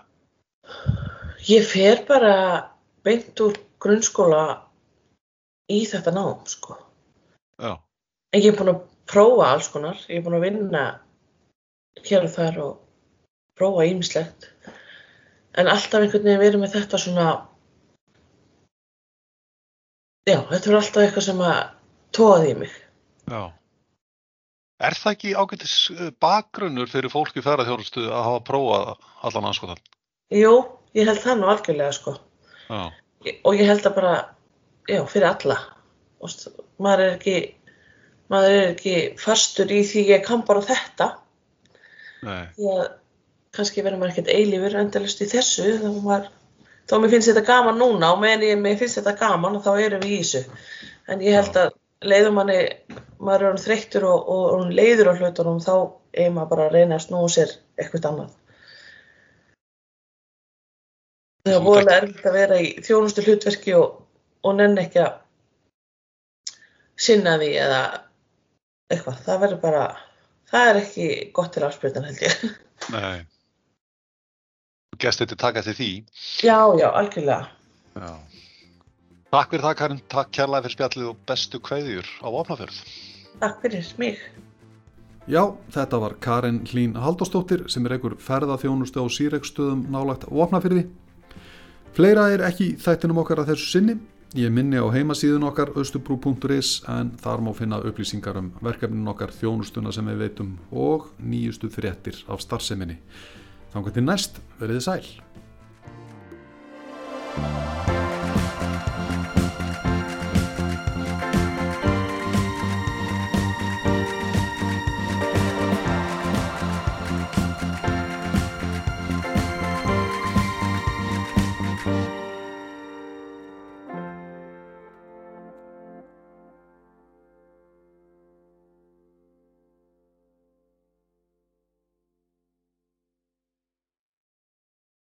Ég 1.44 1.66
fer 1.68 2.02
bara 2.08 2.34
beint 3.06 3.40
úr 3.44 3.56
grunnskóla 3.78 4.42
í 5.70 5.84
þetta 5.86 6.12
nám 6.16 6.42
sko. 6.50 6.76
Já, 7.62 7.78
ég 8.40 8.50
er 8.50 8.58
búin 8.58 8.72
að 8.74 8.82
prófa 9.10 9.50
alls 9.52 9.68
konar. 9.72 9.98
Ég 10.08 10.20
er 10.20 10.24
búin 10.26 10.38
að 10.38 10.46
vinna 10.48 10.84
hér 12.04 12.26
og 12.26 12.32
þar 12.34 12.60
og 12.64 12.72
prófa 13.58 13.86
ýmislegt. 13.86 14.48
En 15.54 15.70
alltaf 15.70 16.02
einhvern 16.02 16.24
veginn 16.26 16.42
verið 16.42 16.62
með 16.64 16.72
þetta 16.74 16.98
svona, 16.98 17.26
já, 20.26 20.40
þetta 20.50 20.70
er 20.70 20.78
alltaf 20.80 21.04
eitthvað 21.04 21.26
sem 21.28 21.42
að 21.46 21.60
tóði 22.16 22.50
í 22.50 22.56
mig. 22.64 22.80
já. 23.30 23.42
Er 24.84 24.96
það 24.98 25.12
ekki 25.14 25.34
ágætis 25.38 25.74
eh, 25.94 26.10
bakgrunnur 26.20 26.90
fyrir 26.90 27.12
fólki 27.12 27.38
í 27.38 27.44
ferðarþjónustu 27.44 28.08
að 28.08 28.24
hafa 28.26 28.40
prófað 28.48 28.88
allan 29.24 29.46
anskotan? 29.48 29.78
Jú, 30.34 30.50
ég 30.98 31.06
held 31.08 31.20
það 31.22 31.38
nú 31.40 31.50
algjörlega 31.52 31.94
sko. 31.94 32.16
Já, 32.66 32.90
Og 33.46 33.54
ég 33.56 33.70
held 33.70 33.86
að 33.86 33.94
bara, 33.96 34.14
já, 34.90 34.98
fyrir 35.08 35.28
alla. 35.30 35.56
Og 36.20 36.34
maður 36.82 37.04
er 37.04 37.14
ekki, 37.14 37.36
maður 38.32 38.56
er 38.56 38.66
ekki 38.72 38.96
fastur 39.20 39.72
í 39.72 39.82
því 39.86 40.06
ég 40.10 40.24
kann 40.26 40.44
bara 40.48 40.64
þetta. 40.64 41.10
því 42.56 42.70
að 42.72 42.84
kannski 43.54 43.84
verður 43.84 44.00
maður 44.00 44.14
ekkert 44.14 44.32
eilífur 44.34 44.76
endalust 44.80 45.22
í 45.22 45.30
þessu 45.30 45.76
þá 45.82 45.88
maður, 46.02 46.28
þó 46.88 46.94
mér 47.00 47.12
finnst 47.12 47.30
þetta 47.30 47.46
gaman 47.50 47.80
núna 47.80 48.12
og 48.14 48.22
meðan 48.22 48.46
ég 48.48 48.62
mér 48.62 48.78
finnst 48.80 48.98
þetta 49.00 49.16
gaman 49.20 49.60
þá 49.62 49.72
erum 49.76 50.04
við 50.04 50.14
í 50.16 50.20
þessu. 50.22 50.44
En 51.12 51.24
ég 51.24 51.36
held 51.36 51.58
að 51.60 51.74
leiðum 52.04 52.38
manni 52.40 52.56
maður 53.24 53.50
er 53.50 53.60
þreyttur 53.60 54.06
og, 54.08 54.24
og 54.28 54.46
orðinn 54.54 54.78
leiður 54.78 55.12
á 55.12 55.18
hlutunum 55.20 55.60
þá 55.64 55.74
er 56.24 56.32
maður 56.32 56.50
bara 56.54 56.66
að 56.68 56.78
reyna 56.78 56.98
að 56.98 57.04
snúa 57.06 57.28
sér 57.32 57.54
eitthvað 57.78 58.08
annað. 58.10 58.32
Það 61.44 61.68
er 61.68 61.78
ert 61.78 61.94
erfitt 61.94 62.26
að 62.28 62.38
vera 62.38 62.58
í 62.60 62.68
þjónustu 62.80 63.24
hlutverki 63.26 63.74
og, 63.76 63.98
og 64.44 64.56
nenn 64.56 64.78
ekki 64.80 65.02
að 65.04 65.18
sinna 67.04 67.36
því 67.40 67.50
eða 67.60 67.80
eitthvað, 68.94 69.20
það 69.26 69.40
verður 69.44 69.62
bara 69.62 69.84
það 70.50 70.70
er 70.70 70.80
ekki 70.80 71.08
gott 71.36 71.52
til 71.54 71.64
afspiltan 71.66 72.06
held 72.08 72.22
ég 72.24 72.44
nei. 72.94 73.24
Þú 74.94 75.00
gæst 75.02 75.24
þetta 75.24 75.36
taka 75.40 75.62
til 75.66 75.74
því. 75.74 75.90
Já, 76.46 76.58
já, 76.78 76.86
algjörlega. 76.86 77.48
Já. 77.98 78.10
Takk 79.34 79.50
fyrir 79.50 79.64
það 79.64 79.78
Karin, 79.80 80.02
takk 80.12 80.28
kærlega 80.36 80.62
fyrir 80.62 80.76
spjallið 80.76 81.08
og 81.10 81.22
bestu 81.26 81.58
kveðjur 81.66 82.10
á 82.22 82.26
Vopnafjörð. 82.30 82.76
Takk 83.40 83.64
fyrir 83.64 83.88
mig. 83.98 84.20
Já, 85.26 85.40
þetta 85.74 85.98
var 86.02 86.14
Karin 86.22 86.60
Hlín 86.68 86.94
Halldórsdóttir 87.00 87.64
sem 87.72 87.86
er 87.88 87.96
einhver 87.96 88.14
ferðaþjónustu 88.20 89.02
á 89.02 89.06
síreikstöðum 89.08 89.86
nálagt 89.90 90.28
vopnafyrði. 90.28 90.84
Fleira 91.96 92.28
er 92.34 92.44
ekki 92.44 92.74
þættinum 92.78 93.22
okkar 93.22 93.40
að 93.42 93.54
þessu 93.54 93.70
sinni. 93.72 93.94
Ég 94.34 94.50
minni 94.50 94.74
á 94.74 94.90
heimasíðun 94.90 95.44
okkar 95.46 95.70
austubrú.is 95.78 96.80
en 96.90 97.12
þar 97.22 97.38
má 97.46 97.52
finna 97.54 97.78
upplýsingar 97.86 98.40
um 98.40 98.48
verkefnin 98.66 99.06
okkar 99.12 99.30
þjónustuna 99.30 99.92
sem 99.94 100.10
við 100.10 100.24
veitum 100.24 100.56
og 100.74 101.06
nýjustu 101.22 101.70
fréttir 101.70 102.18
af 102.26 102.42
starfseminni. 102.42 102.98
Þannig 103.70 103.94
til 103.94 104.04
næst 104.08 104.42
verið 104.58 104.80
þið 104.80 104.86
sæl. 104.88 105.06